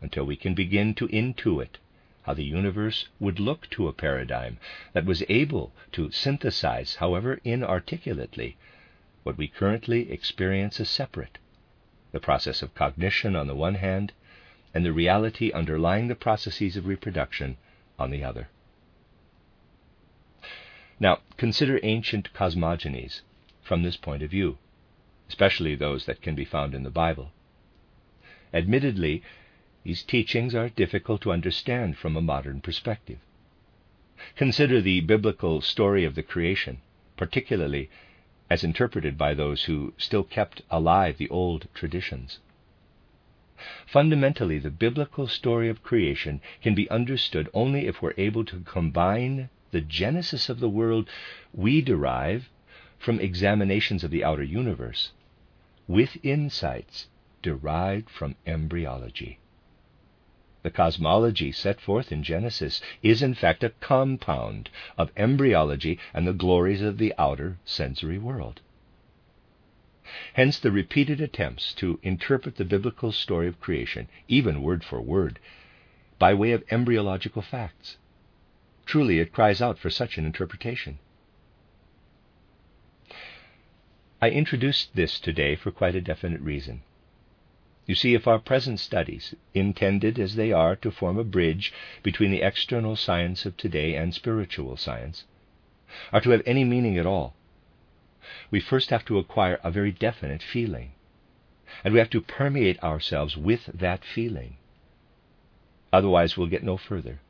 until 0.00 0.24
we 0.24 0.36
can 0.36 0.54
begin 0.54 0.94
to 0.94 1.08
intuit 1.08 1.78
how 2.22 2.34
the 2.34 2.44
universe 2.44 3.08
would 3.18 3.40
look 3.40 3.68
to 3.70 3.88
a 3.88 3.92
paradigm 3.92 4.58
that 4.92 5.04
was 5.04 5.24
able 5.28 5.72
to 5.92 6.10
synthesize, 6.12 6.96
however 6.96 7.40
inarticulately, 7.44 8.56
what 9.24 9.36
we 9.36 9.48
currently 9.48 10.12
experience 10.12 10.78
as 10.78 10.88
separate 10.88 11.38
the 12.12 12.20
process 12.20 12.62
of 12.62 12.74
cognition 12.74 13.34
on 13.34 13.46
the 13.46 13.54
one 13.54 13.74
hand, 13.74 14.12
and 14.72 14.84
the 14.84 14.92
reality 14.92 15.50
underlying 15.52 16.08
the 16.08 16.14
processes 16.14 16.76
of 16.76 16.86
reproduction 16.86 17.56
on 17.98 18.10
the 18.10 18.22
other. 18.22 18.48
Now, 20.98 21.20
consider 21.36 21.80
ancient 21.82 22.32
cosmogonies 22.32 23.20
from 23.66 23.82
this 23.82 23.96
point 23.96 24.22
of 24.22 24.30
view, 24.30 24.56
especially 25.28 25.74
those 25.74 26.06
that 26.06 26.22
can 26.22 26.36
be 26.36 26.44
found 26.44 26.72
in 26.72 26.84
the 26.84 26.90
Bible. 26.90 27.32
Admittedly, 28.54 29.22
these 29.82 30.04
teachings 30.04 30.54
are 30.54 30.68
difficult 30.68 31.20
to 31.20 31.32
understand 31.32 31.98
from 31.98 32.16
a 32.16 32.22
modern 32.22 32.60
perspective. 32.60 33.18
Consider 34.36 34.80
the 34.80 35.00
biblical 35.00 35.60
story 35.60 36.04
of 36.04 36.14
the 36.14 36.22
creation, 36.22 36.80
particularly 37.16 37.90
as 38.48 38.62
interpreted 38.62 39.18
by 39.18 39.34
those 39.34 39.64
who 39.64 39.92
still 39.98 40.22
kept 40.22 40.62
alive 40.70 41.18
the 41.18 41.28
old 41.28 41.66
traditions. 41.74 42.38
Fundamentally, 43.86 44.58
the 44.58 44.70
biblical 44.70 45.26
story 45.26 45.68
of 45.68 45.82
creation 45.82 46.40
can 46.62 46.74
be 46.74 46.88
understood 46.90 47.48
only 47.52 47.86
if 47.86 48.00
we're 48.00 48.14
able 48.16 48.44
to 48.44 48.60
combine 48.60 49.48
the 49.72 49.80
genesis 49.80 50.48
of 50.48 50.60
the 50.60 50.68
world 50.68 51.08
we 51.52 51.80
derive 51.80 52.48
from 52.98 53.20
examinations 53.20 54.02
of 54.04 54.10
the 54.10 54.24
outer 54.24 54.42
universe 54.42 55.12
with 55.88 56.16
insights 56.24 57.06
derived 57.42 58.10
from 58.10 58.34
embryology. 58.46 59.38
The 60.62 60.70
cosmology 60.70 61.52
set 61.52 61.80
forth 61.80 62.10
in 62.10 62.24
Genesis 62.24 62.80
is, 63.00 63.22
in 63.22 63.34
fact, 63.34 63.62
a 63.62 63.70
compound 63.80 64.68
of 64.98 65.12
embryology 65.16 65.98
and 66.12 66.26
the 66.26 66.32
glories 66.32 66.82
of 66.82 66.98
the 66.98 67.14
outer 67.16 67.58
sensory 67.64 68.18
world. 68.18 68.60
Hence, 70.32 70.58
the 70.58 70.72
repeated 70.72 71.20
attempts 71.20 71.72
to 71.74 72.00
interpret 72.02 72.56
the 72.56 72.64
biblical 72.64 73.12
story 73.12 73.46
of 73.46 73.60
creation, 73.60 74.08
even 74.26 74.62
word 74.62 74.82
for 74.82 75.00
word, 75.00 75.38
by 76.18 76.34
way 76.34 76.50
of 76.50 76.64
embryological 76.70 77.42
facts. 77.42 77.96
Truly, 78.86 79.20
it 79.20 79.32
cries 79.32 79.62
out 79.62 79.78
for 79.78 79.90
such 79.90 80.18
an 80.18 80.24
interpretation. 80.24 80.98
I 84.18 84.30
introduced 84.30 84.96
this 84.96 85.20
today 85.20 85.56
for 85.56 85.70
quite 85.70 85.94
a 85.94 86.00
definite 86.00 86.40
reason. 86.40 86.80
You 87.84 87.94
see, 87.94 88.14
if 88.14 88.26
our 88.26 88.38
present 88.38 88.80
studies, 88.80 89.34
intended 89.52 90.18
as 90.18 90.36
they 90.36 90.52
are 90.52 90.74
to 90.76 90.90
form 90.90 91.18
a 91.18 91.24
bridge 91.24 91.70
between 92.02 92.30
the 92.30 92.40
external 92.40 92.96
science 92.96 93.44
of 93.44 93.58
today 93.58 93.94
and 93.94 94.14
spiritual 94.14 94.78
science, 94.78 95.24
are 96.14 96.22
to 96.22 96.30
have 96.30 96.42
any 96.46 96.64
meaning 96.64 96.96
at 96.96 97.04
all, 97.04 97.36
we 98.50 98.58
first 98.58 98.88
have 98.88 99.04
to 99.04 99.18
acquire 99.18 99.60
a 99.62 99.70
very 99.70 99.92
definite 99.92 100.42
feeling, 100.42 100.92
and 101.84 101.92
we 101.92 102.00
have 102.00 102.10
to 102.10 102.22
permeate 102.22 102.82
ourselves 102.82 103.36
with 103.36 103.66
that 103.66 104.02
feeling. 104.02 104.56
Otherwise, 105.92 106.38
we'll 106.38 106.46
get 106.46 106.64
no 106.64 106.78
further. 106.78 107.20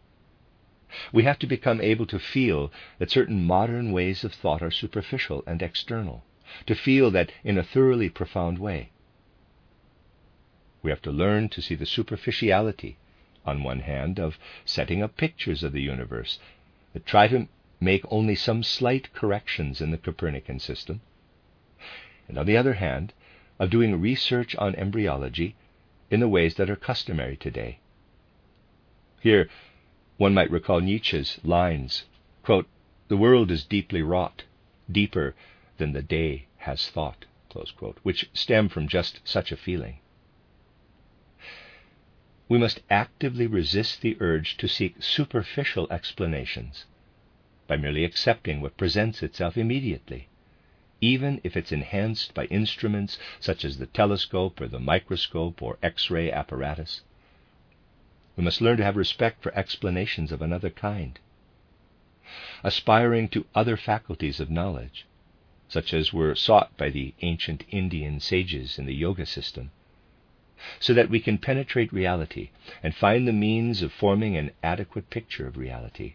We 1.13 1.25
have 1.25 1.41
to 1.41 1.49
become 1.49 1.81
able 1.81 2.07
to 2.07 2.21
feel 2.21 2.73
that 3.01 3.11
certain 3.11 3.45
modern 3.45 3.91
ways 3.91 4.23
of 4.23 4.33
thought 4.33 4.63
are 4.63 4.71
superficial 4.71 5.43
and 5.49 5.61
external, 5.63 6.25
to 6.67 6.75
feel 6.75 7.11
that 7.11 7.33
in 7.45 7.59
a 7.59 7.63
thoroughly 7.63 8.09
profound 8.09 8.59
way. 8.59 8.91
We 10.83 10.91
have 10.91 11.03
to 11.03 11.11
learn 11.11 11.49
to 11.51 11.63
see 11.63 11.75
the 11.75 11.87
superficiality, 11.87 12.97
on 13.45 13.63
one 13.63 13.81
hand, 13.81 14.19
of 14.19 14.39
setting 14.65 15.03
up 15.03 15.17
pictures 15.17 15.63
of 15.63 15.73
the 15.73 15.83
universe 15.83 16.39
that 16.93 17.07
try 17.07 17.29
to 17.29 17.49
make 17.81 18.05
only 18.11 18.35
some 18.35 18.63
slight 18.63 19.13
corrections 19.13 19.81
in 19.81 19.91
the 19.91 19.99
Copernican 19.99 20.61
system, 20.61 21.01
and 22.29 22.39
on 22.39 22.47
the 22.47 22.57
other 22.57 22.75
hand, 22.75 23.13
of 23.59 23.71
doing 23.71 24.01
research 24.01 24.55
on 24.57 24.75
embryology 24.77 25.55
in 26.11 26.21
the 26.21 26.29
ways 26.29 26.55
that 26.55 26.71
are 26.71 26.77
customary 26.77 27.37
today. 27.37 27.79
Here, 29.21 29.49
one 30.19 30.35
might 30.35 30.51
recall 30.51 30.81
Nietzsche's 30.81 31.41
lines 31.43 32.05
quote, 32.43 32.69
The 33.09 33.17
world 33.17 33.51
is 33.51 33.65
deeply 33.65 34.03
wrought, 34.03 34.45
deeper 34.91 35.35
than 35.79 35.93
the 35.93 36.03
day 36.03 36.47
has 36.59 36.89
thought, 36.89 37.27
quote, 37.77 37.99
which 38.03 38.29
stem 38.35 38.69
from 38.69 38.89
just 38.89 39.21
such 39.25 39.51
a 39.51 39.57
feeling. 39.57 39.99
We 42.49 42.59
must 42.59 42.81
actively 42.91 43.47
resist 43.47 44.01
the 44.01 44.17
urge 44.21 44.57
to 44.59 44.69
seek 44.69 45.03
superficial 45.03 45.87
explanations 45.91 46.85
by 47.67 47.77
merely 47.77 48.05
accepting 48.05 48.61
what 48.61 48.77
presents 48.77 49.23
itself 49.23 49.57
immediately, 49.57 50.29
even 51.01 51.41
if 51.43 51.57
it's 51.57 51.73
enhanced 51.73 52.35
by 52.35 52.45
instruments 52.47 53.19
such 53.41 53.65
as 53.65 53.79
the 53.79 53.87
telescope 53.87 54.61
or 54.61 54.69
the 54.69 54.79
microscope 54.79 55.61
or 55.61 55.79
X 55.83 56.11
ray 56.11 56.31
apparatus. 56.31 57.03
We 58.37 58.45
must 58.45 58.61
learn 58.61 58.77
to 58.77 58.85
have 58.85 58.97
respect 58.97 59.43
for 59.43 59.57
explanations 59.57 60.31
of 60.31 60.43
another 60.43 60.71
kind, 60.71 61.19
aspiring 62.63 63.29
to 63.31 63.47
other 63.55 63.77
faculties 63.77 64.41
of 64.41 64.51
knowledge, 64.51 65.07
such 65.69 65.93
as 65.93 66.13
were 66.13 66.35
sought 66.35 66.77
by 66.77 66.91
the 66.91 67.15
ancient 67.23 67.65
Indian 67.71 68.21
sages 68.21 68.79
in 68.79 68.87
the 68.87 68.95
yoga 68.95 69.27
system 69.27 69.71
so 70.81 70.95
that 70.95 71.11
we 71.11 71.21
can 71.21 71.37
penetrate 71.37 71.93
reality 71.93 72.51
and 72.83 72.95
find 72.95 73.29
the 73.29 73.33
means 73.33 73.83
of 73.83 73.93
forming 73.93 74.37
an 74.37 74.51
adequate 74.63 75.11
picture 75.11 75.47
of 75.47 75.57
reality. 75.57 76.15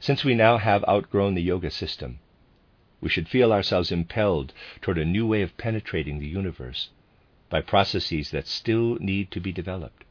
Since 0.00 0.22
we 0.22 0.34
now 0.34 0.58
have 0.58 0.84
outgrown 0.86 1.34
the 1.34 1.42
yoga 1.42 1.70
system, 1.70 2.18
we 3.00 3.08
should 3.08 3.28
feel 3.28 3.52
ourselves 3.52 3.90
impelled 3.90 4.52
toward 4.82 4.98
a 4.98 5.04
new 5.04 5.26
way 5.26 5.42
of 5.42 5.56
penetrating 5.56 6.18
the 6.18 6.26
universe 6.26 6.90
by 7.48 7.62
processes 7.62 8.30
that 8.32 8.46
still 8.46 8.96
need 8.96 9.30
to 9.30 9.40
be 9.40 9.52
developed. 9.52 10.04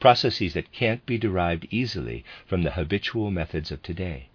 Processes 0.00 0.54
that 0.54 0.72
can't 0.72 1.06
be 1.06 1.18
derived 1.18 1.66
easily 1.70 2.24
from 2.46 2.62
the 2.62 2.72
habitual 2.72 3.30
methods 3.30 3.70
of 3.70 3.82
today. 3.82 4.28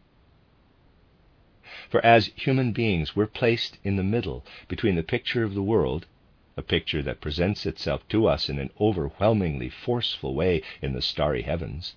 For 1.87 2.03
as 2.03 2.31
human 2.35 2.71
beings, 2.71 3.15
we're 3.15 3.27
placed 3.27 3.77
in 3.83 3.95
the 3.95 4.01
middle 4.03 4.43
between 4.67 4.95
the 4.95 5.03
picture 5.03 5.43
of 5.43 5.53
the 5.53 5.61
world 5.61 6.07
a 6.57 6.63
picture 6.63 7.03
that 7.03 7.21
presents 7.21 7.63
itself 7.63 8.07
to 8.07 8.25
us 8.25 8.49
in 8.49 8.57
an 8.57 8.71
overwhelmingly 8.81 9.69
forceful 9.69 10.33
way 10.33 10.63
in 10.81 10.93
the 10.93 11.01
starry 11.03 11.43
heavens, 11.43 11.93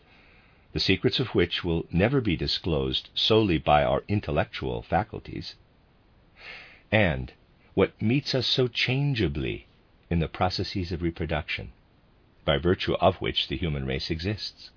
the 0.75 0.79
secrets 0.79 1.19
of 1.21 1.29
which 1.29 1.65
will 1.65 1.87
never 1.91 2.21
be 2.21 2.37
disclosed 2.37 3.09
solely 3.15 3.57
by 3.57 3.83
our 3.83 4.05
intellectual 4.09 4.83
faculties, 4.83 5.55
and 6.91 7.33
what 7.73 8.03
meets 8.03 8.35
us 8.35 8.47
so 8.47 8.69
changeably 8.69 9.65
in 10.11 10.19
the 10.19 10.29
processes 10.29 10.93
of 10.93 11.01
reproduction, 11.01 11.73
by 12.45 12.59
virtue 12.59 12.93
of 12.97 13.17
which 13.23 13.49
the 13.49 13.57
human 13.57 13.87
race 13.87 14.11
exists. 14.11 14.71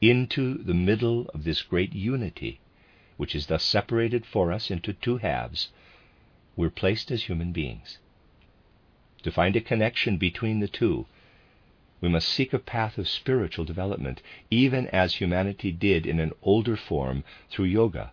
Into 0.00 0.54
the 0.54 0.72
middle 0.72 1.28
of 1.34 1.44
this 1.44 1.60
great 1.60 1.92
unity, 1.92 2.58
which 3.20 3.34
is 3.34 3.48
thus 3.48 3.62
separated 3.62 4.24
for 4.24 4.50
us 4.50 4.70
into 4.70 4.94
two 4.94 5.18
halves, 5.18 5.68
we're 6.56 6.70
placed 6.70 7.10
as 7.10 7.24
human 7.24 7.52
beings. 7.52 7.98
To 9.24 9.30
find 9.30 9.54
a 9.54 9.60
connection 9.60 10.16
between 10.16 10.60
the 10.60 10.68
two, 10.68 11.04
we 12.00 12.08
must 12.08 12.26
seek 12.26 12.54
a 12.54 12.58
path 12.58 12.96
of 12.96 13.06
spiritual 13.06 13.66
development, 13.66 14.22
even 14.50 14.86
as 14.86 15.16
humanity 15.16 15.70
did 15.70 16.06
in 16.06 16.18
an 16.18 16.32
older 16.40 16.78
form 16.78 17.22
through 17.50 17.66
yoga, 17.66 18.10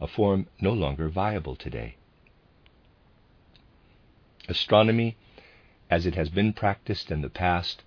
a 0.00 0.06
form 0.06 0.46
no 0.60 0.72
longer 0.72 1.08
viable 1.08 1.56
today. 1.56 1.96
Astronomy, 4.48 5.16
as 5.90 6.06
it 6.06 6.14
has 6.14 6.28
been 6.28 6.52
practiced 6.52 7.10
in 7.10 7.20
the 7.20 7.28
past, 7.28 7.82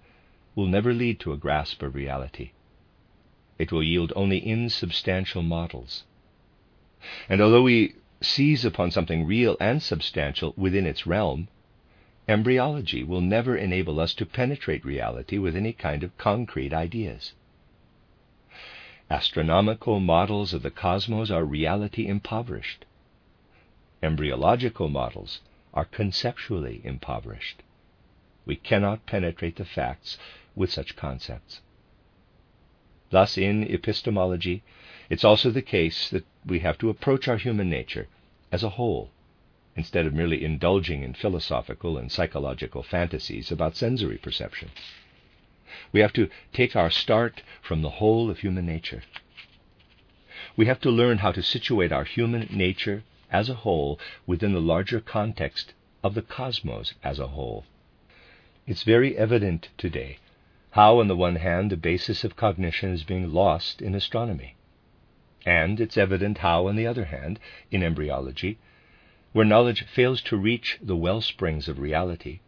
will 0.55 0.67
never 0.67 0.93
lead 0.93 1.21
to 1.21 1.31
a 1.31 1.37
grasp 1.37 1.81
of 1.81 1.95
reality. 1.95 2.51
It 3.57 3.71
will 3.71 3.81
yield 3.81 4.11
only 4.13 4.45
insubstantial 4.45 5.41
models. 5.41 6.03
And 7.27 7.41
although 7.41 7.63
we 7.63 7.95
seize 8.21 8.65
upon 8.65 8.91
something 8.91 9.25
real 9.25 9.55
and 9.59 9.81
substantial 9.81 10.53
within 10.57 10.85
its 10.85 11.07
realm, 11.07 11.47
embryology 12.27 13.03
will 13.03 13.21
never 13.21 13.55
enable 13.55 13.99
us 13.99 14.13
to 14.15 14.25
penetrate 14.25 14.85
reality 14.85 15.37
with 15.37 15.55
any 15.55 15.73
kind 15.73 16.03
of 16.03 16.17
concrete 16.17 16.73
ideas. 16.73 17.33
Astronomical 19.09 19.99
models 19.99 20.53
of 20.53 20.61
the 20.61 20.69
cosmos 20.69 21.31
are 21.31 21.43
reality 21.43 22.07
impoverished. 22.07 22.85
embryological 24.03 24.89
models 24.89 25.41
are 25.73 25.85
conceptually 25.85 26.81
impoverished. 26.83 27.63
We 28.45 28.55
cannot 28.55 29.05
penetrate 29.05 29.55
the 29.55 29.65
facts 29.65 30.17
with 30.55 30.71
such 30.71 30.95
concepts. 30.95 31.61
Thus, 33.09 33.37
in 33.37 33.63
epistemology, 33.63 34.63
it's 35.09 35.23
also 35.23 35.49
the 35.49 35.61
case 35.61 36.09
that 36.09 36.25
we 36.45 36.59
have 36.59 36.77
to 36.77 36.89
approach 36.89 37.27
our 37.27 37.37
human 37.37 37.69
nature 37.69 38.07
as 38.51 38.63
a 38.63 38.69
whole, 38.69 39.09
instead 39.75 40.05
of 40.05 40.13
merely 40.13 40.43
indulging 40.43 41.03
in 41.03 41.13
philosophical 41.13 41.97
and 41.97 42.11
psychological 42.11 42.83
fantasies 42.83 43.51
about 43.51 43.75
sensory 43.75 44.17
perception. 44.17 44.69
We 45.91 45.99
have 46.01 46.13
to 46.13 46.29
take 46.53 46.75
our 46.75 46.89
start 46.89 47.41
from 47.61 47.81
the 47.81 47.91
whole 47.91 48.29
of 48.29 48.39
human 48.39 48.65
nature. 48.65 49.03
We 50.55 50.65
have 50.65 50.79
to 50.81 50.91
learn 50.91 51.19
how 51.19 51.31
to 51.31 51.41
situate 51.41 51.91
our 51.91 52.03
human 52.03 52.47
nature 52.51 53.03
as 53.31 53.49
a 53.49 53.55
whole 53.55 53.99
within 54.25 54.53
the 54.53 54.61
larger 54.61 54.99
context 54.99 55.73
of 56.03 56.13
the 56.13 56.21
cosmos 56.21 56.93
as 57.03 57.19
a 57.19 57.27
whole. 57.27 57.65
It's 58.67 58.83
very 58.83 59.17
evident 59.17 59.69
today 59.77 60.17
how, 60.71 60.99
on 60.99 61.07
the 61.07 61.15
one 61.15 61.37
hand, 61.37 61.71
the 61.71 61.77
basis 61.77 62.23
of 62.23 62.35
cognition 62.35 62.91
is 62.91 63.03
being 63.03 63.33
lost 63.33 63.81
in 63.81 63.95
astronomy. 63.95 64.55
And 65.45 65.79
it's 65.79 65.97
evident 65.97 66.39
how, 66.39 66.67
on 66.67 66.75
the 66.75 66.87
other 66.87 67.05
hand, 67.05 67.39
in 67.71 67.83
embryology, 67.83 68.57
where 69.31 69.45
knowledge 69.45 69.83
fails 69.83 70.21
to 70.23 70.37
reach 70.37 70.77
the 70.81 70.95
well 70.95 71.21
springs 71.21 71.67
of 71.69 71.79
reality, 71.79 72.39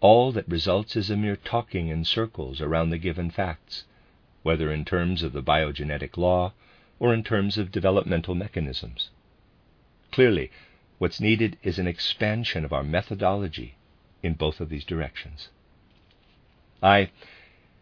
all 0.00 0.32
that 0.32 0.48
results 0.48 0.96
is 0.96 1.10
a 1.10 1.16
mere 1.16 1.36
talking 1.36 1.88
in 1.88 2.04
circles 2.04 2.60
around 2.60 2.90
the 2.90 2.98
given 2.98 3.30
facts, 3.30 3.84
whether 4.42 4.72
in 4.72 4.84
terms 4.84 5.22
of 5.22 5.32
the 5.32 5.42
biogenetic 5.42 6.16
law 6.16 6.52
or 6.98 7.14
in 7.14 7.22
terms 7.22 7.58
of 7.58 7.70
developmental 7.72 8.34
mechanisms. 8.34 9.10
Clearly, 10.10 10.50
what's 10.98 11.20
needed 11.20 11.58
is 11.62 11.78
an 11.78 11.86
expansion 11.86 12.64
of 12.64 12.72
our 12.72 12.84
methodology 12.84 13.76
in 14.22 14.34
both 14.34 14.60
of 14.60 14.68
these 14.68 14.84
directions. 14.84 15.48
I 16.82 17.10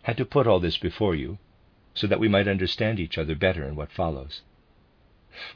had 0.03 0.17
to 0.17 0.25
put 0.25 0.47
all 0.47 0.61
this 0.61 0.79
before 0.79 1.15
you 1.15 1.39
so 1.99 2.07
that 2.07 2.21
we 2.21 2.29
might 2.29 2.47
understand 2.47 3.01
each 3.01 3.19
other 3.19 3.35
better 3.35 3.65
in 3.65 3.75
what 3.75 3.91
follows. 3.91 4.43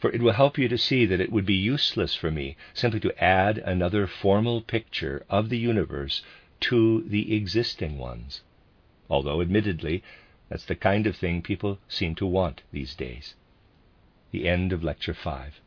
For 0.00 0.10
it 0.10 0.20
will 0.20 0.32
help 0.32 0.58
you 0.58 0.66
to 0.68 0.76
see 0.76 1.06
that 1.06 1.20
it 1.20 1.30
would 1.30 1.46
be 1.46 1.54
useless 1.54 2.16
for 2.16 2.32
me 2.32 2.56
simply 2.74 2.98
to 3.00 3.24
add 3.24 3.58
another 3.58 4.08
formal 4.08 4.60
picture 4.60 5.24
of 5.30 5.50
the 5.50 5.58
universe 5.58 6.22
to 6.62 7.02
the 7.02 7.36
existing 7.36 7.96
ones, 7.96 8.42
although 9.08 9.40
admittedly 9.40 10.02
that's 10.48 10.64
the 10.64 10.74
kind 10.74 11.06
of 11.06 11.16
thing 11.16 11.42
people 11.42 11.78
seem 11.86 12.16
to 12.16 12.26
want 12.26 12.62
these 12.72 12.96
days. 12.96 13.36
The 14.32 14.48
end 14.48 14.72
of 14.72 14.82
Lecture 14.82 15.14
5. 15.14 15.61